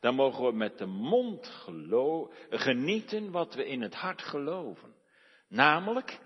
Dan 0.00 0.14
mogen 0.14 0.44
we 0.44 0.52
met 0.52 0.78
de 0.78 0.86
mond 0.86 1.66
genieten 2.50 3.30
wat 3.30 3.54
we 3.54 3.66
in 3.66 3.82
het 3.82 3.94
hart 3.94 4.22
geloven. 4.22 4.94
Namelijk 5.48 6.20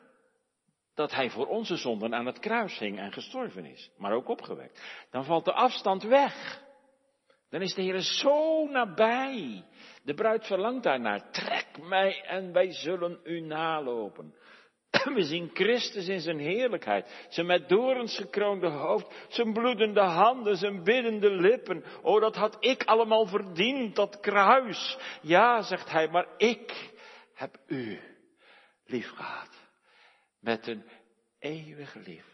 dat 0.94 1.14
hij 1.14 1.30
voor 1.30 1.46
onze 1.46 1.76
zonden 1.76 2.14
aan 2.14 2.26
het 2.26 2.38
kruis 2.38 2.78
hing 2.78 2.98
en 2.98 3.12
gestorven 3.12 3.64
is, 3.64 3.90
maar 3.96 4.12
ook 4.12 4.28
opgewekt. 4.28 5.06
Dan 5.10 5.24
valt 5.24 5.44
de 5.44 5.52
afstand 5.52 6.02
weg. 6.02 6.62
Dan 7.50 7.62
is 7.62 7.74
de 7.74 7.82
Heer 7.82 8.00
zo 8.00 8.66
nabij. 8.66 9.64
De 10.02 10.14
bruid 10.14 10.46
verlangt 10.46 10.82
daarnaar. 10.82 11.30
Trek 11.30 11.66
mij 11.82 12.22
en 12.22 12.52
wij 12.52 12.72
zullen 12.72 13.20
u 13.24 13.40
nalopen. 13.40 14.34
We 15.04 15.22
zien 15.22 15.50
Christus 15.52 16.08
in 16.08 16.20
zijn 16.20 16.38
heerlijkheid, 16.38 17.26
zijn 17.28 17.46
met 17.46 17.68
dorens 17.68 18.16
gekroonde 18.16 18.68
hoofd, 18.68 19.26
zijn 19.28 19.52
bloedende 19.52 20.00
handen, 20.00 20.56
zijn 20.56 20.82
biddende 20.82 21.30
lippen. 21.30 21.84
Oh, 22.02 22.20
dat 22.20 22.36
had 22.36 22.56
ik 22.60 22.84
allemaal 22.84 23.26
verdiend, 23.26 23.96
dat 23.96 24.20
kruis. 24.20 24.98
Ja, 25.22 25.62
zegt 25.62 25.90
hij, 25.90 26.08
maar 26.08 26.26
ik 26.36 26.90
heb 27.34 27.58
u 27.66 28.00
lief 28.84 29.10
gehad 29.10 29.50
met 30.40 30.66
een 30.66 30.84
eeuwige 31.38 31.98
liefde. 31.98 32.30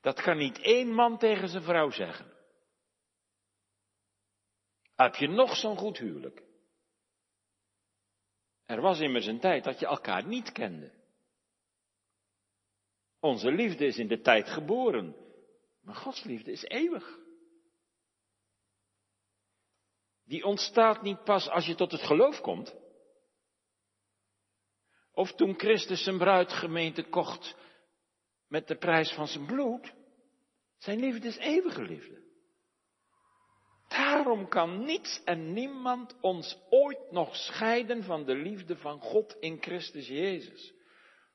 Dat 0.00 0.22
kan 0.22 0.36
niet 0.36 0.60
één 0.60 0.92
man 0.92 1.18
tegen 1.18 1.48
zijn 1.48 1.62
vrouw 1.62 1.90
zeggen. 1.90 2.32
Heb 4.96 5.14
je 5.14 5.28
nog 5.28 5.56
zo'n 5.56 5.76
goed 5.76 5.98
huwelijk? 5.98 6.47
Er 8.68 8.80
was 8.80 9.00
immers 9.00 9.26
een 9.26 9.40
tijd 9.40 9.64
dat 9.64 9.78
je 9.78 9.86
elkaar 9.86 10.26
niet 10.26 10.52
kende. 10.52 10.92
Onze 13.20 13.52
liefde 13.52 13.86
is 13.86 13.98
in 13.98 14.08
de 14.08 14.20
tijd 14.20 14.48
geboren, 14.48 15.16
maar 15.80 15.94
Gods 15.94 16.24
liefde 16.24 16.50
is 16.50 16.62
eeuwig. 16.62 17.18
Die 20.24 20.44
ontstaat 20.44 21.02
niet 21.02 21.24
pas 21.24 21.48
als 21.48 21.66
je 21.66 21.74
tot 21.74 21.92
het 21.92 22.00
geloof 22.00 22.40
komt. 22.40 22.76
Of 25.12 25.32
toen 25.32 25.58
Christus 25.58 26.02
zijn 26.02 26.18
bruidgemeente 26.18 27.08
kocht 27.08 27.56
met 28.46 28.68
de 28.68 28.76
prijs 28.76 29.12
van 29.12 29.26
zijn 29.26 29.46
bloed. 29.46 29.94
Zijn 30.76 30.98
liefde 30.98 31.28
is 31.28 31.36
eeuwige 31.36 31.82
liefde. 31.82 32.27
Daarom 33.88 34.48
kan 34.48 34.84
niets 34.84 35.22
en 35.24 35.52
niemand 35.52 36.16
ons 36.20 36.58
ooit 36.70 37.10
nog 37.10 37.36
scheiden 37.36 38.02
van 38.02 38.24
de 38.24 38.34
liefde 38.34 38.76
van 38.76 39.00
God 39.00 39.36
in 39.40 39.62
Christus 39.62 40.08
Jezus. 40.08 40.72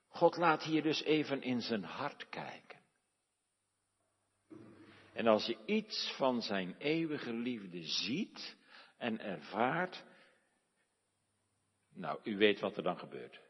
God 0.08 0.36
laat 0.36 0.62
hier 0.62 0.82
dus 0.82 1.02
even 1.02 1.42
in 1.42 1.60
zijn 1.60 1.84
hart 1.84 2.28
kijken. 2.28 2.78
En 5.12 5.26
als 5.26 5.46
je 5.46 5.56
iets 5.66 6.12
van 6.16 6.42
zijn 6.42 6.74
eeuwige 6.78 7.32
liefde 7.32 7.82
ziet 7.82 8.56
en 8.98 9.20
ervaart, 9.20 10.04
nou, 11.92 12.18
u 12.22 12.36
weet 12.36 12.60
wat 12.60 12.76
er 12.76 12.82
dan 12.82 12.98
gebeurt. 12.98 13.40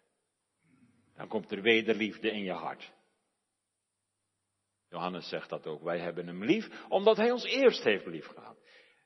Dan 1.15 1.29
komt 1.29 1.51
er 1.51 1.63
wederliefde 1.63 2.31
in 2.31 2.43
je 2.43 2.53
hart. 2.53 2.93
Johannes 4.89 5.29
zegt 5.29 5.49
dat 5.49 5.67
ook. 5.67 5.83
Wij 5.83 5.99
hebben 5.99 6.27
hem 6.27 6.45
lief, 6.45 6.85
omdat 6.89 7.17
hij 7.17 7.31
ons 7.31 7.45
eerst 7.45 7.85
heeft 7.85 8.07
lief 8.07 8.27
gehad. 8.27 8.64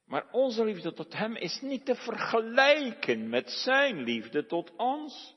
Maar 0.09 0.31
onze 0.33 0.65
liefde 0.65 0.93
tot 0.93 1.13
hem 1.13 1.37
is 1.37 1.61
niet 1.61 1.85
te 1.85 1.95
vergelijken 1.95 3.29
met 3.29 3.51
zijn 3.51 4.03
liefde 4.03 4.47
tot 4.47 4.77
ons. 4.77 5.37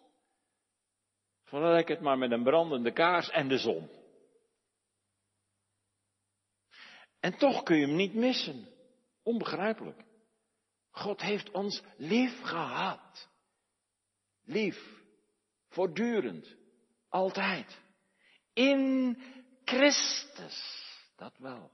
Vergelijk 1.44 1.88
het 1.88 2.02
maar 2.02 2.18
met 2.18 2.32
een 2.32 2.44
brandende 2.44 2.92
kaars 2.92 3.30
en 3.30 3.48
de 3.48 3.58
zon. 3.58 3.90
En 7.20 7.38
toch 7.38 7.64
kun 7.64 7.78
je 7.78 7.86
hem 7.86 7.96
niet 7.96 8.14
missen. 8.14 8.68
Onbegrijpelijk. 9.24 10.04
God 10.92 11.22
heeft 11.22 11.52
ons 11.52 11.84
lief 11.98 12.42
gehad. 12.42 13.30
Lief. 14.44 15.04
Voortdurend. 15.68 16.56
Altijd. 17.10 17.82
In 18.54 19.18
Christus. 19.64 20.86
Dat 21.16 21.38
wel. 21.38 21.72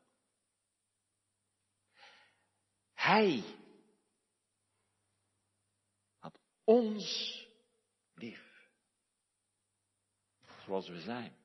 Hij 3.07 3.43
had 6.17 6.39
ons 6.63 7.05
lief. 8.13 8.69
Zoals 10.65 10.87
we 10.87 10.99
zijn. 10.99 11.35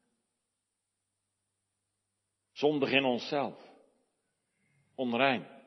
Zondig 2.53 2.91
in 2.91 3.05
onszelf. 3.05 3.71
Onrein. 4.95 5.63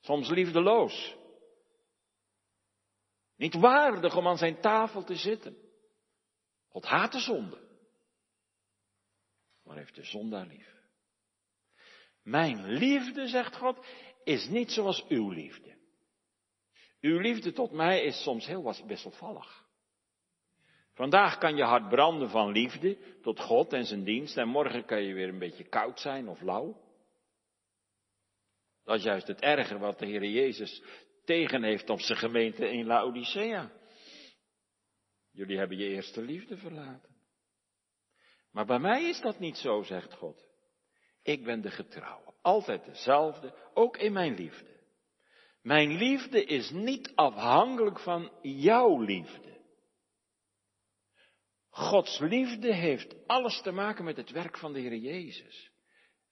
Soms 0.00 0.28
liefdeloos. 0.28 1.16
Niet 3.36 3.54
waardig 3.54 4.16
om 4.16 4.26
aan 4.26 4.38
zijn 4.38 4.60
tafel 4.60 5.04
te 5.04 5.16
zitten. 5.16 5.56
God 6.68 6.84
haat 6.84 7.12
de 7.12 7.20
zonde. 7.20 7.60
Maar 9.62 9.76
heeft 9.76 9.94
de 9.94 10.04
zondaar 10.04 10.46
lief. 10.46 10.74
Mijn 12.24 12.66
liefde, 12.66 13.26
zegt 13.26 13.56
God, 13.56 13.86
is 14.24 14.48
niet 14.48 14.70
zoals 14.70 15.06
uw 15.08 15.30
liefde. 15.30 15.74
Uw 17.00 17.18
liefde 17.18 17.52
tot 17.52 17.72
mij 17.72 18.04
is 18.04 18.22
soms 18.22 18.46
heel 18.46 18.74
wisselvallig. 18.86 19.64
Vandaag 20.94 21.38
kan 21.38 21.56
je 21.56 21.62
hart 21.62 21.88
branden 21.88 22.30
van 22.30 22.52
liefde 22.52 23.18
tot 23.22 23.40
God 23.40 23.72
en 23.72 23.84
zijn 23.84 24.04
dienst 24.04 24.36
en 24.36 24.48
morgen 24.48 24.84
kan 24.84 25.02
je 25.02 25.14
weer 25.14 25.28
een 25.28 25.38
beetje 25.38 25.68
koud 25.68 26.00
zijn 26.00 26.28
of 26.28 26.40
lauw. 26.40 26.82
Dat 28.84 28.96
is 28.96 29.04
juist 29.04 29.26
het 29.26 29.40
erger 29.40 29.78
wat 29.78 29.98
de 29.98 30.06
Heer 30.06 30.24
Jezus 30.24 30.82
tegen 31.24 31.62
heeft 31.62 31.90
op 31.90 32.00
zijn 32.00 32.18
gemeente 32.18 32.70
in 32.70 32.86
Laodicea. 32.86 33.70
Jullie 35.30 35.58
hebben 35.58 35.76
je 35.76 35.88
eerste 35.88 36.22
liefde 36.22 36.56
verlaten. 36.56 37.16
Maar 38.50 38.66
bij 38.66 38.78
mij 38.78 39.08
is 39.08 39.20
dat 39.20 39.38
niet 39.38 39.56
zo, 39.56 39.82
zegt 39.82 40.14
God. 40.14 40.46
Ik 41.22 41.44
ben 41.44 41.60
de 41.60 41.70
getrouwe, 41.70 42.23
altijd 42.44 42.84
dezelfde, 42.84 43.54
ook 43.74 43.96
in 43.96 44.12
mijn 44.12 44.34
liefde. 44.34 44.82
Mijn 45.62 45.96
liefde 45.96 46.44
is 46.44 46.70
niet 46.70 47.12
afhankelijk 47.14 48.00
van 48.00 48.32
jouw 48.42 49.00
liefde. 49.00 49.62
Gods 51.68 52.18
liefde 52.18 52.74
heeft 52.74 53.26
alles 53.26 53.62
te 53.62 53.70
maken 53.70 54.04
met 54.04 54.16
het 54.16 54.30
werk 54.30 54.58
van 54.58 54.72
de 54.72 54.80
Heer 54.80 54.96
Jezus. 54.96 55.70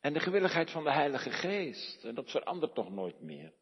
En 0.01 0.13
de 0.13 0.21
gewilligheid 0.21 0.71
van 0.71 0.85
de 0.85 0.93
Heilige 0.93 1.31
Geest. 1.31 2.05
En 2.05 2.15
dat 2.15 2.31
verandert 2.31 2.75
toch 2.75 2.91
nooit 2.91 3.21
meer. 3.21 3.55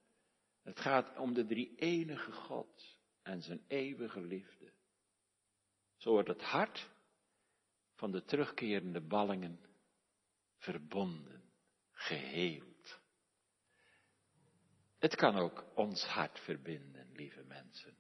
Het 0.62 0.80
gaat 0.80 1.18
om 1.18 1.34
de 1.34 1.46
drie 1.46 1.74
enige 1.76 2.32
God 2.32 2.98
en 3.22 3.42
zijn 3.42 3.64
eeuwige 3.68 4.20
liefde. 4.20 4.72
Zo 5.96 6.10
wordt 6.10 6.28
het 6.28 6.42
hart 6.42 6.90
van 7.94 8.10
de 8.10 8.24
terugkerende 8.24 9.00
ballingen 9.00 9.60
verbonden, 10.58 11.39
geheeld. 12.00 13.00
Het 14.98 15.16
kan 15.16 15.36
ook 15.36 15.64
ons 15.74 16.04
hart 16.04 16.40
verbinden, 16.40 17.10
lieve 17.12 17.42
mensen. 17.42 17.96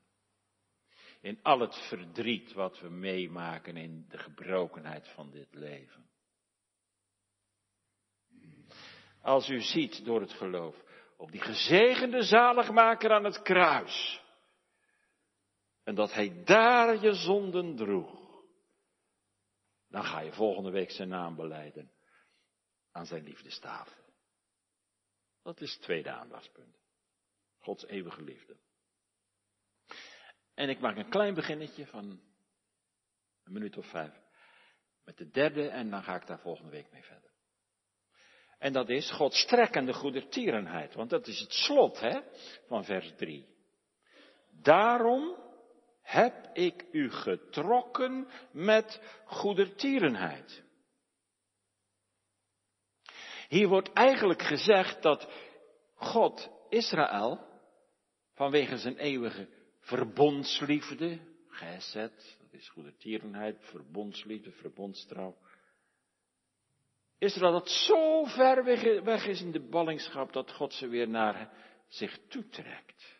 In 1.20 1.38
al 1.42 1.60
het 1.60 1.74
verdriet 1.88 2.52
wat 2.52 2.80
we 2.80 2.88
meemaken 2.88 3.76
in 3.76 4.06
de 4.08 4.18
gebrokenheid 4.18 5.08
van 5.08 5.30
dit 5.30 5.54
leven. 5.54 6.08
Als 9.22 9.48
u 9.48 9.60
ziet 9.60 10.04
door 10.04 10.20
het 10.20 10.32
geloof 10.32 10.76
op 11.16 11.30
die 11.30 11.40
gezegende 11.40 12.22
zaligmaker 12.22 13.12
aan 13.12 13.24
het 13.24 13.42
kruis. 13.42 14.22
En 15.84 15.94
dat 15.94 16.12
hij 16.12 16.42
daar 16.44 17.02
je 17.02 17.12
zonden 17.12 17.76
droeg. 17.76 18.18
Dan 19.88 20.04
ga 20.04 20.20
je 20.20 20.32
volgende 20.32 20.70
week 20.70 20.90
zijn 20.90 21.08
naam 21.08 21.36
beleiden 21.36 21.90
aan 22.92 23.06
zijn 23.06 23.24
liefdestafel. 23.24 24.02
Dat 25.42 25.60
is 25.60 25.72
het 25.72 25.82
tweede 25.82 26.10
aandachtspunt. 26.10 26.76
Gods 27.58 27.86
eeuwige 27.86 28.22
liefde. 28.22 28.56
En 30.54 30.68
ik 30.68 30.80
maak 30.80 30.96
een 30.96 31.10
klein 31.10 31.34
beginnetje 31.34 31.86
van 31.86 32.20
een 33.44 33.52
minuut 33.52 33.76
of 33.76 33.86
vijf. 33.86 34.14
Met 35.04 35.16
de 35.16 35.30
derde 35.30 35.68
en 35.68 35.90
dan 35.90 36.02
ga 36.02 36.14
ik 36.14 36.26
daar 36.26 36.38
volgende 36.38 36.70
week 36.70 36.92
mee 36.92 37.02
verder. 37.02 37.30
En 38.58 38.72
dat 38.72 38.88
is 38.88 39.10
Gods 39.10 39.40
strekkende 39.40 39.92
goedertierenheid. 39.92 40.94
Want 40.94 41.10
dat 41.10 41.26
is 41.26 41.40
het 41.40 41.52
slot 41.52 42.00
hè, 42.00 42.20
van 42.66 42.84
vers 42.84 43.12
3. 43.16 43.46
Daarom 44.62 45.36
heb 46.02 46.50
ik 46.52 46.84
u 46.92 47.10
getrokken 47.10 48.28
met 48.52 49.00
goedertierenheid. 49.24 50.62
Hier 53.50 53.68
wordt 53.68 53.92
eigenlijk 53.92 54.42
gezegd 54.42 55.02
dat 55.02 55.28
God 55.94 56.50
Israël, 56.68 57.46
vanwege 58.34 58.78
zijn 58.78 58.96
eeuwige 58.96 59.48
verbondsliefde, 59.80 61.18
gezet, 61.48 62.36
dat 62.40 62.52
is 62.60 62.68
goedertierenheid, 62.68 63.56
verbondsliefde, 63.60 64.52
verbondstrouw, 64.52 65.36
Israël 67.18 67.52
dat 67.52 67.68
zo 67.68 68.24
ver 68.24 68.64
weg 69.04 69.26
is 69.26 69.40
in 69.40 69.52
de 69.52 69.68
ballingschap 69.68 70.32
dat 70.32 70.52
God 70.52 70.72
ze 70.72 70.88
weer 70.88 71.08
naar 71.08 71.52
zich 71.88 72.18
toetrekt. 72.28 73.18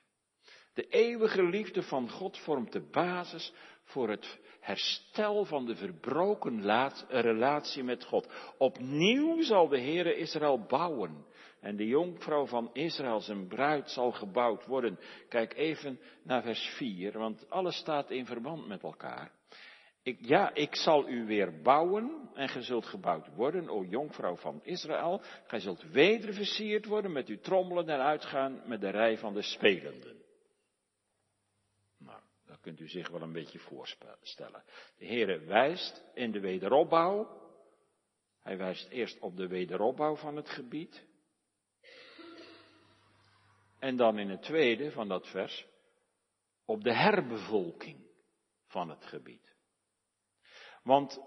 De 0.74 0.88
eeuwige 0.88 1.42
liefde 1.42 1.82
van 1.82 2.10
God 2.10 2.38
vormt 2.38 2.72
de 2.72 2.90
basis 2.90 3.52
voor 3.90 4.08
het 4.08 4.38
herstel 4.60 5.44
van 5.44 5.66
de 5.66 5.76
verbroken 5.76 6.62
relatie 7.08 7.84
met 7.84 8.04
God. 8.04 8.28
Opnieuw 8.58 9.42
zal 9.42 9.68
de 9.68 9.80
Heere 9.80 10.14
Israël 10.14 10.64
bouwen. 10.68 11.24
En 11.60 11.76
de 11.76 11.86
jonkvrouw 11.86 12.46
van 12.46 12.70
Israël, 12.72 13.20
zijn 13.20 13.48
bruid, 13.48 13.90
zal 13.90 14.12
gebouwd 14.12 14.66
worden. 14.66 14.98
Kijk 15.28 15.54
even 15.54 16.00
naar 16.22 16.42
vers 16.42 16.74
4, 16.76 17.18
want 17.18 17.50
alles 17.50 17.76
staat 17.76 18.10
in 18.10 18.26
verband 18.26 18.66
met 18.66 18.82
elkaar. 18.82 19.30
Ik, 20.02 20.18
ja, 20.20 20.54
ik 20.54 20.74
zal 20.76 21.08
u 21.08 21.26
weer 21.26 21.60
bouwen 21.62 22.30
en 22.34 22.48
ge 22.48 22.62
zult 22.62 22.86
gebouwd 22.86 23.34
worden, 23.34 23.68
o 23.68 23.84
jonkvrouw 23.84 24.36
van 24.36 24.60
Israël. 24.62 25.22
Gij 25.46 25.60
zult 25.60 25.82
weder 25.92 26.34
versierd 26.34 26.86
worden 26.86 27.12
met 27.12 27.28
uw 27.28 27.40
trommelen 27.40 27.88
en 27.88 28.00
uitgaan 28.00 28.62
met 28.66 28.80
de 28.80 28.90
rij 28.90 29.18
van 29.18 29.34
de 29.34 29.42
spelenden. 29.42 30.19
Kunt 32.60 32.80
u 32.80 32.88
zich 32.88 33.08
wel 33.08 33.22
een 33.22 33.32
beetje 33.32 33.58
voorstellen. 33.58 34.64
De 34.98 35.06
Heere 35.06 35.38
wijst 35.38 36.04
in 36.14 36.32
de 36.32 36.40
wederopbouw. 36.40 37.38
Hij 38.42 38.56
wijst 38.56 38.88
eerst 38.88 39.18
op 39.18 39.36
de 39.36 39.46
wederopbouw 39.46 40.16
van 40.16 40.36
het 40.36 40.48
gebied. 40.48 41.06
En 43.78 43.96
dan 43.96 44.18
in 44.18 44.28
het 44.28 44.42
tweede 44.42 44.90
van 44.90 45.08
dat 45.08 45.28
vers 45.28 45.66
op 46.64 46.84
de 46.84 46.94
herbevolking 46.94 48.06
van 48.66 48.88
het 48.88 49.04
gebied. 49.04 49.54
Want 50.82 51.20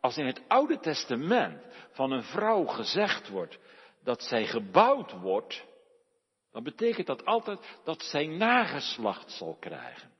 als 0.00 0.16
in 0.16 0.26
het 0.26 0.42
Oude 0.48 0.78
Testament 0.78 1.62
van 1.90 2.10
een 2.10 2.22
vrouw 2.22 2.66
gezegd 2.66 3.28
wordt 3.28 3.58
dat 4.02 4.22
zij 4.22 4.46
gebouwd 4.46 5.12
wordt, 5.12 5.64
dan 6.50 6.62
betekent 6.62 7.06
dat 7.06 7.24
altijd 7.24 7.80
dat 7.84 8.02
zij 8.02 8.26
nageslacht 8.26 9.30
zal 9.30 9.56
krijgen. 9.56 10.11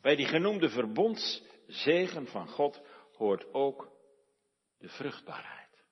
Bij 0.00 0.16
die 0.16 0.26
genoemde 0.26 0.70
verbondszegen 0.70 2.26
van 2.26 2.48
God 2.48 2.82
hoort 3.12 3.54
ook 3.54 3.92
de 4.78 4.88
vruchtbaarheid. 4.88 5.84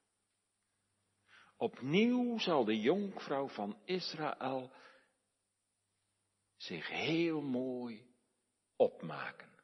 Opnieuw 1.56 2.38
zal 2.38 2.64
de 2.64 2.80
jonkvrouw 2.80 3.48
van 3.48 3.80
Israël 3.84 4.72
zich 6.56 6.88
heel 6.88 7.40
mooi 7.40 8.14
opmaken. 8.76 9.58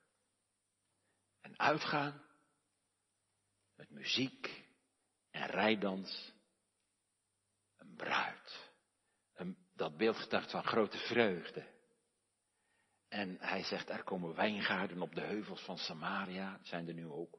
En 1.40 1.58
uitgaan 1.58 2.22
met 3.74 3.90
muziek 3.90 4.68
en 5.30 5.46
rijdans. 5.46 6.32
Een 7.76 7.94
bruid. 7.96 8.72
Een, 9.34 9.56
dat 9.74 9.96
beeld 9.96 10.28
van 10.50 10.64
grote 10.64 10.98
vreugde. 10.98 11.73
En 13.14 13.36
hij 13.40 13.62
zegt, 13.62 13.90
er 13.90 14.02
komen 14.02 14.34
wijngaarden 14.34 15.02
op 15.02 15.14
de 15.14 15.20
heuvels 15.20 15.60
van 15.60 15.78
Samaria, 15.78 16.58
zijn 16.62 16.88
er 16.88 16.94
nu 16.94 17.06
ook. 17.06 17.38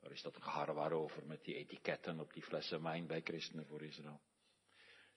Waar 0.00 0.10
is 0.10 0.22
dat 0.22 0.36
een 0.36 0.42
geharrewar 0.42 0.92
over 0.92 1.26
met 1.26 1.44
die 1.44 1.54
etiketten 1.54 2.20
op 2.20 2.32
die 2.32 2.42
flessen 2.42 2.82
wijn 2.82 3.06
bij 3.06 3.20
christenen 3.24 3.66
voor 3.66 3.82
Israël? 3.82 4.20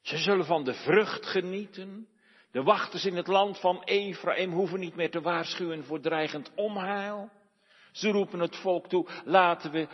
Ze 0.01 0.17
zullen 0.17 0.45
van 0.45 0.63
de 0.63 0.73
vrucht 0.73 1.25
genieten. 1.25 2.07
De 2.51 2.63
wachters 2.63 3.05
in 3.05 3.15
het 3.15 3.27
land 3.27 3.59
van 3.59 3.83
Ephraim 3.83 4.51
hoeven 4.51 4.79
niet 4.79 4.95
meer 4.95 5.11
te 5.11 5.21
waarschuwen 5.21 5.85
voor 5.85 5.99
dreigend 5.99 6.51
onheil. 6.55 7.31
Ze 7.91 8.09
roepen 8.09 8.39
het 8.39 8.55
volk 8.55 8.87
toe, 8.87 9.07
laten 9.25 9.71
we 9.71 9.87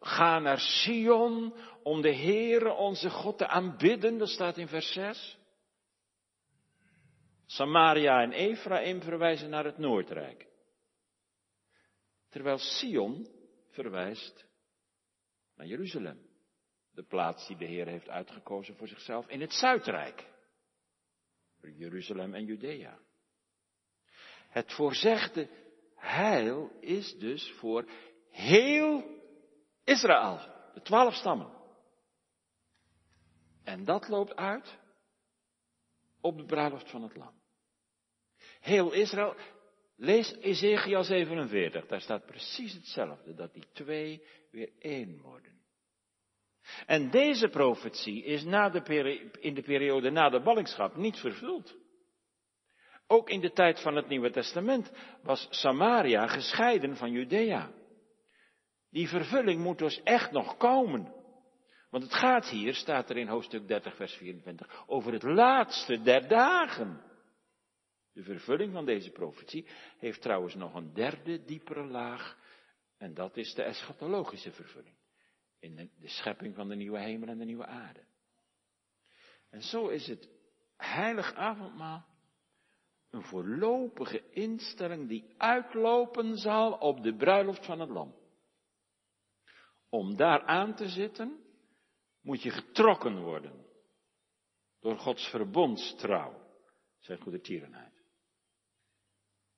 gaan 0.00 0.42
naar 0.42 0.60
Sion 0.60 1.54
om 1.82 2.00
de 2.00 2.16
Heere 2.16 2.72
onze 2.72 3.10
God 3.10 3.38
te 3.38 3.46
aanbidden. 3.46 4.18
Dat 4.18 4.28
staat 4.28 4.56
in 4.56 4.68
vers 4.68 4.92
6. 4.92 5.40
Samaria 7.46 8.22
en 8.22 8.32
Ephraim 8.32 9.02
verwijzen 9.02 9.50
naar 9.50 9.64
het 9.64 9.78
Noordrijk. 9.78 10.46
Terwijl 12.28 12.58
Sion 12.58 13.26
verwijst 13.70 14.46
naar 15.54 15.66
Jeruzalem. 15.66 16.30
De 16.90 17.02
plaats 17.02 17.46
die 17.46 17.56
de 17.56 17.64
Heer 17.64 17.86
heeft 17.86 18.08
uitgekozen 18.08 18.76
voor 18.76 18.88
zichzelf 18.88 19.28
in 19.28 19.40
het 19.40 19.52
Zuidrijk. 19.52 20.30
Jeruzalem 21.60 22.34
en 22.34 22.44
Judea. 22.44 22.98
Het 24.48 24.72
voorzegde 24.72 25.48
heil 25.96 26.70
is 26.80 27.18
dus 27.18 27.52
voor 27.52 27.88
heel 28.30 29.20
Israël, 29.84 30.38
de 30.74 30.80
twaalf 30.82 31.14
stammen. 31.14 31.60
En 33.64 33.84
dat 33.84 34.08
loopt 34.08 34.36
uit 34.36 34.78
op 36.22 36.36
de 36.36 36.44
bruiloft 36.44 36.90
van 36.90 37.02
het 37.02 37.16
lam. 37.16 37.34
Heel 38.60 38.92
Israël, 38.92 39.36
lees 39.96 40.36
Ezekiel 40.40 41.04
47, 41.04 41.86
daar 41.86 42.00
staat 42.00 42.26
precies 42.26 42.72
hetzelfde, 42.72 43.34
dat 43.34 43.52
die 43.52 43.66
twee 43.72 44.22
weer 44.50 44.70
één 44.78 45.20
worden. 45.20 45.60
En 46.86 47.10
deze 47.10 47.48
profetie 47.48 48.24
is 48.24 48.44
na 48.44 48.68
de 48.68 48.80
in 49.40 49.54
de 49.54 49.62
periode 49.62 50.10
na 50.10 50.28
de 50.28 50.40
ballingschap 50.40 50.96
niet 50.96 51.16
vervuld. 51.16 51.76
Ook 53.06 53.30
in 53.30 53.40
de 53.40 53.52
tijd 53.52 53.80
van 53.80 53.96
het 53.96 54.08
Nieuwe 54.08 54.30
Testament 54.30 54.92
was 55.22 55.46
Samaria 55.50 56.26
gescheiden 56.26 56.96
van 56.96 57.10
Judea. 57.10 57.72
Die 58.90 59.08
vervulling 59.08 59.60
moet 59.60 59.78
dus 59.78 60.02
echt 60.02 60.30
nog 60.30 60.56
komen. 60.56 61.21
Want 61.92 62.04
het 62.04 62.14
gaat 62.14 62.48
hier, 62.48 62.74
staat 62.74 63.10
er 63.10 63.16
in 63.16 63.28
hoofdstuk 63.28 63.68
30, 63.68 63.96
vers 63.96 64.14
24, 64.14 64.84
over 64.86 65.12
het 65.12 65.22
laatste 65.22 66.02
der 66.02 66.28
dagen. 66.28 67.02
De 68.12 68.22
vervulling 68.22 68.72
van 68.72 68.84
deze 68.84 69.10
profetie 69.10 69.66
heeft 69.98 70.22
trouwens 70.22 70.54
nog 70.54 70.74
een 70.74 70.94
derde, 70.94 71.44
diepere 71.44 71.84
laag. 71.84 72.38
En 72.98 73.14
dat 73.14 73.36
is 73.36 73.54
de 73.54 73.62
eschatologische 73.62 74.52
vervulling. 74.52 74.94
In 75.58 75.90
de, 75.98 76.08
schepping 76.08 76.54
van 76.54 76.68
de 76.68 76.74
nieuwe 76.74 76.98
hemel 76.98 77.28
en 77.28 77.38
de 77.38 77.44
nieuwe 77.44 77.66
aarde. 77.66 78.04
En 79.50 79.62
zo 79.62 79.88
is 79.88 80.06
het 80.06 80.28
heilig 80.76 81.34
avondmaal 81.34 82.06
een 83.10 83.22
voorlopige 83.22 84.30
instelling 84.30 85.08
die 85.08 85.34
uitlopen 85.36 86.36
zal 86.36 86.72
op 86.72 87.02
de 87.02 87.16
bruiloft 87.16 87.66
van 87.66 87.80
het 87.80 87.90
lam. 87.90 88.14
Om 89.88 90.16
daar 90.16 90.42
aan 90.42 90.74
te 90.74 90.88
zitten, 90.88 91.41
moet 92.22 92.42
je 92.42 92.50
getrokken 92.50 93.22
worden 93.22 93.66
door 94.80 94.98
Gods 94.98 95.28
verbondstrouw, 95.28 96.50
zijn 96.98 97.20
goede 97.20 97.40
tierenheid. 97.40 98.02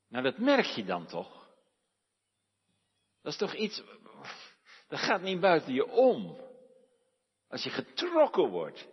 Nou, 0.08 0.24
dat 0.24 0.38
merk 0.38 0.66
je 0.66 0.84
dan 0.84 1.06
toch? 1.06 1.48
Dat 3.22 3.32
is 3.32 3.38
toch 3.38 3.54
iets, 3.54 3.82
dat 4.88 4.98
gaat 4.98 5.22
niet 5.22 5.40
buiten 5.40 5.74
je 5.74 5.86
om. 5.86 6.42
Als 7.48 7.64
je 7.64 7.70
getrokken 7.70 8.48
wordt. 8.48 8.88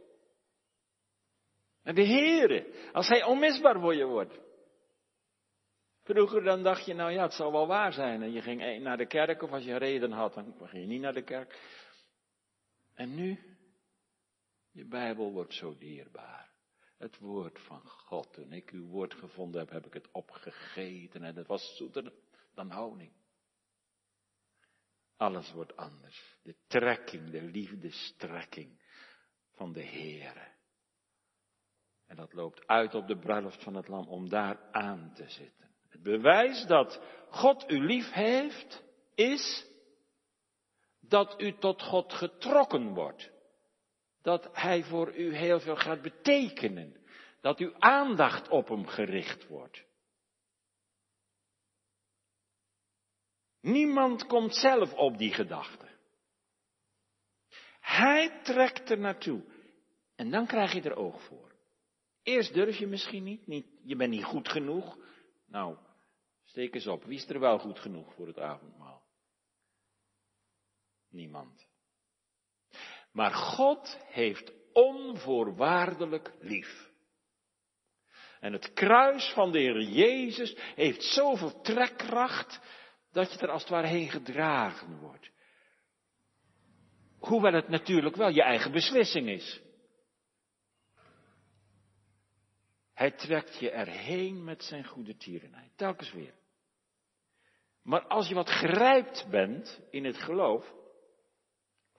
En 1.83 1.95
de 1.95 2.05
Heere, 2.05 2.89
als 2.93 3.07
Hij 3.07 3.23
onmisbaar 3.23 3.79
voor 3.79 3.95
je 3.95 4.05
wordt. 4.05 4.39
Vroeger 6.03 6.43
dan 6.43 6.63
dacht 6.63 6.85
je, 6.85 6.93
nou 6.93 7.11
ja, 7.11 7.23
het 7.23 7.33
zal 7.33 7.51
wel 7.51 7.67
waar 7.67 7.93
zijn. 7.93 8.21
En 8.21 8.31
je 8.31 8.41
ging 8.41 8.81
naar 8.81 8.97
de 8.97 9.07
kerk 9.07 9.41
of 9.41 9.51
als 9.51 9.63
je 9.63 9.77
reden 9.77 10.11
had, 10.11 10.33
dan 10.33 10.55
ging 10.57 10.83
je 10.83 10.87
niet 10.87 11.01
naar 11.01 11.13
de 11.13 11.23
kerk. 11.23 11.59
En 12.93 13.15
nu, 13.15 13.50
je 14.71 14.85
Bijbel 14.85 15.31
wordt 15.31 15.53
zo 15.53 15.77
dierbaar. 15.77 16.49
Het 16.97 17.17
woord 17.17 17.59
van 17.59 17.81
God. 17.81 18.33
Toen 18.33 18.53
ik 18.53 18.69
uw 18.69 18.87
woord 18.87 19.13
gevonden 19.13 19.59
heb, 19.59 19.69
heb 19.69 19.85
ik 19.85 19.93
het 19.93 20.11
opgegeten 20.11 21.23
en 21.23 21.35
het 21.35 21.47
was 21.47 21.75
zoeter 21.77 22.13
dan 22.53 22.71
honing. 22.71 23.11
Alles 25.17 25.51
wordt 25.51 25.75
anders. 25.75 26.37
De 26.43 26.55
trekking, 26.67 27.29
de 27.29 27.41
liefdestrekking 27.41 28.81
van 29.51 29.73
de 29.73 29.83
Heere. 29.83 30.47
En 32.07 32.15
dat 32.15 32.33
loopt 32.33 32.67
uit 32.67 32.95
op 32.95 33.07
de 33.07 33.17
bruiloft 33.17 33.63
van 33.63 33.75
het 33.75 33.87
lam 33.87 34.07
om 34.07 34.29
daar 34.29 34.71
aan 34.71 35.13
te 35.13 35.29
zitten. 35.29 35.69
Het 35.89 36.01
bewijs 36.01 36.65
dat 36.65 37.01
God 37.29 37.71
u 37.71 37.85
lief 37.85 38.11
heeft, 38.11 38.83
is 39.15 39.65
dat 40.99 41.41
u 41.41 41.57
tot 41.57 41.81
God 41.81 42.13
getrokken 42.13 42.93
wordt. 42.93 43.31
Dat 44.21 44.49
Hij 44.51 44.83
voor 44.83 45.15
u 45.15 45.35
heel 45.35 45.59
veel 45.59 45.75
gaat 45.75 46.01
betekenen. 46.01 46.95
Dat 47.41 47.59
uw 47.59 47.73
aandacht 47.79 48.49
op 48.49 48.67
Hem 48.67 48.87
gericht 48.87 49.47
wordt. 49.47 49.83
Niemand 53.61 54.25
komt 54.25 54.55
zelf 54.55 54.93
op 54.93 55.17
die 55.17 55.33
gedachte. 55.33 55.89
Hij 57.79 58.41
trekt 58.43 58.89
er 58.89 58.99
naartoe. 58.99 59.43
En 60.15 60.31
dan 60.31 60.47
krijg 60.47 60.73
je 60.73 60.81
er 60.81 60.95
oog 60.95 61.23
voor. 61.23 61.51
Eerst 62.23 62.53
durf 62.53 62.77
je 62.77 62.87
misschien 62.87 63.23
niet, 63.23 63.47
niet 63.47 63.65
je 63.83 63.95
bent 63.95 64.11
niet 64.11 64.23
goed 64.23 64.49
genoeg. 64.49 64.97
Nou, 65.45 65.77
steek 66.43 66.73
eens 66.73 66.87
op. 66.87 67.03
Wie 67.03 67.17
is 67.17 67.29
er 67.29 67.39
wel 67.39 67.59
goed 67.59 67.79
genoeg 67.79 68.13
voor 68.13 68.27
het 68.27 68.39
avondmaal? 68.39 69.03
Niemand. 71.09 71.70
Maar 73.11 73.31
God 73.31 73.97
heeft 74.07 74.51
onvoorwaardelijk 74.73 76.33
lief. 76.39 76.89
En 78.39 78.53
het 78.53 78.73
kruis 78.73 79.31
van 79.33 79.51
de 79.51 79.59
Heer 79.59 79.81
Jezus 79.81 80.55
heeft 80.75 81.03
zoveel 81.03 81.61
trekkracht 81.61 82.59
dat 83.11 83.31
je 83.31 83.39
er 83.39 83.49
als 83.49 83.61
het 83.61 83.71
ware 83.71 83.87
heen 83.87 84.09
gedragen 84.09 84.99
wordt. 84.99 85.31
Hoewel 87.19 87.53
het 87.53 87.67
natuurlijk 87.67 88.15
wel 88.15 88.29
je 88.29 88.43
eigen 88.43 88.71
beslissing 88.71 89.29
is. 89.29 89.61
Hij 92.93 93.11
trekt 93.11 93.59
je 93.59 93.71
erheen 93.71 94.43
met 94.43 94.63
zijn 94.63 94.85
goede 94.85 95.17
tierenheid. 95.17 95.71
Telkens 95.75 96.11
weer. 96.11 96.33
Maar 97.83 98.07
als 98.07 98.27
je 98.27 98.35
wat 98.35 98.49
grijpt 98.49 99.27
bent 99.29 99.81
in 99.89 100.05
het 100.05 100.17
geloof. 100.17 100.73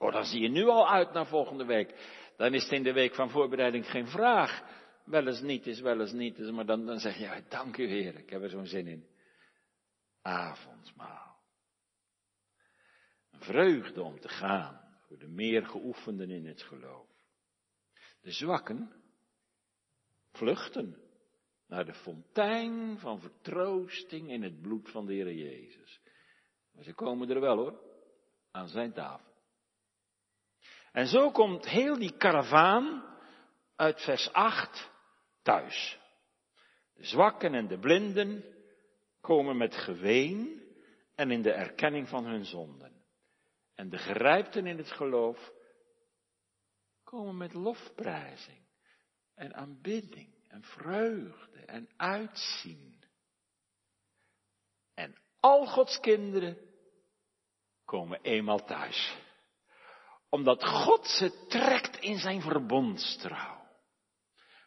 Oh, 0.03 0.11
dan 0.11 0.25
zie 0.25 0.41
je 0.41 0.49
nu 0.49 0.67
al 0.67 0.89
uit 0.89 1.13
naar 1.13 1.27
volgende 1.27 1.65
week. 1.65 1.93
Dan 2.37 2.53
is 2.53 2.63
het 2.63 2.71
in 2.71 2.83
de 2.83 2.93
week 2.93 3.15
van 3.15 3.29
voorbereiding 3.29 3.89
geen 3.89 4.07
vraag. 4.07 4.63
Wel 5.05 5.27
eens 5.27 5.41
niet 5.41 5.67
is, 5.67 5.79
wel 5.79 5.99
eens 5.99 6.11
niet 6.11 6.39
is. 6.39 6.51
Maar 6.51 6.65
dan, 6.65 6.85
dan 6.85 6.99
zeg 6.99 7.17
je, 7.17 7.43
dank 7.49 7.77
u 7.77 7.87
Heer, 7.87 8.17
ik 8.17 8.29
heb 8.29 8.41
er 8.41 8.49
zo'n 8.49 8.65
zin 8.65 8.87
in. 8.87 9.07
Avondmaal. 10.21 11.37
Vreugde 13.31 14.01
om 14.01 14.19
te 14.19 14.27
gaan 14.27 14.81
voor 15.07 15.17
de 15.17 15.27
meer 15.27 15.65
geoefenden 15.65 16.29
in 16.29 16.45
het 16.45 16.61
geloof. 16.61 17.07
De 18.21 18.31
zwakken 18.31 18.93
vluchten 20.31 20.97
naar 21.67 21.85
de 21.85 21.93
fontein 21.93 22.99
van 22.99 23.19
vertroosting 23.19 24.29
in 24.31 24.43
het 24.43 24.61
bloed 24.61 24.91
van 24.91 25.05
de 25.05 25.13
Heer 25.13 25.33
Jezus. 25.33 25.99
Maar 26.73 26.83
ze 26.83 26.93
komen 26.93 27.29
er 27.29 27.39
wel 27.39 27.57
hoor, 27.57 27.81
aan 28.51 28.67
zijn 28.67 28.93
tafel. 28.93 29.32
En 30.93 31.07
zo 31.07 31.31
komt 31.31 31.65
heel 31.65 31.97
die 31.97 32.17
karavaan 32.17 33.03
uit 33.75 34.01
vers 34.01 34.33
8 34.33 34.91
thuis. 35.41 35.99
De 36.93 37.05
zwakken 37.05 37.53
en 37.53 37.67
de 37.67 37.79
blinden 37.79 38.43
komen 39.21 39.57
met 39.57 39.75
geween 39.75 40.63
en 41.15 41.31
in 41.31 41.41
de 41.41 41.51
erkenning 41.51 42.07
van 42.07 42.25
hun 42.25 42.45
zonden. 42.45 43.03
En 43.75 43.89
de 43.89 43.97
gerijpten 43.97 44.65
in 44.65 44.77
het 44.77 44.91
geloof 44.91 45.51
komen 47.03 47.37
met 47.37 47.53
lofprijzing 47.53 48.67
en 49.35 49.53
aanbidding 49.53 50.47
en 50.47 50.63
vreugde 50.63 51.59
en 51.65 51.89
uitzien. 51.97 53.03
En 54.93 55.15
al 55.39 55.65
Gods 55.65 55.99
kinderen 55.99 56.57
komen 57.85 58.21
eenmaal 58.21 58.65
thuis. 58.65 59.22
Omdat 60.33 60.63
God 60.63 61.07
ze 61.07 61.45
trekt 61.47 61.97
in 61.97 62.17
zijn 62.17 62.41
verbondstrouw. 62.41 63.61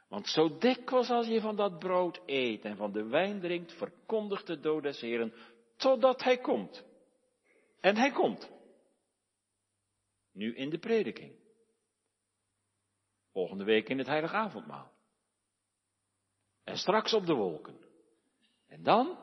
Want 0.08 0.28
zo 0.28 0.58
dikwijls 0.58 1.10
als 1.10 1.26
je 1.26 1.40
van 1.40 1.56
dat 1.56 1.78
brood 1.78 2.20
eet 2.26 2.64
en 2.64 2.76
van 2.76 2.92
de 2.92 3.04
wijn 3.04 3.40
drinkt, 3.40 3.72
verkondigt 3.72 4.46
de 4.46 4.60
dood 4.60 4.82
des 4.82 5.00
Heren, 5.00 5.34
totdat 5.76 6.22
hij 6.22 6.38
komt. 6.38 6.84
En 7.80 7.96
hij 7.96 8.10
komt. 8.10 8.50
Nu 10.32 10.56
in 10.56 10.70
de 10.70 10.78
prediking. 10.78 11.36
Volgende 13.32 13.64
week 13.64 13.88
in 13.88 13.98
het 13.98 14.06
heilige 14.06 14.34
avondmaal. 14.34 14.92
En 16.64 16.76
straks 16.76 17.12
op 17.12 17.26
de 17.26 17.34
wolken. 17.34 17.78
En 18.66 18.82
dan? 18.82 19.18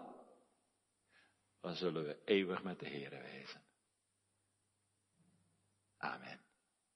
Dan 1.62 1.76
zullen 1.76 2.04
we 2.04 2.22
eeuwig 2.26 2.64
met 2.64 2.80
de 2.80 2.90
Here 2.90 3.22
wezen. 3.22 3.63
Amen. 6.04 6.53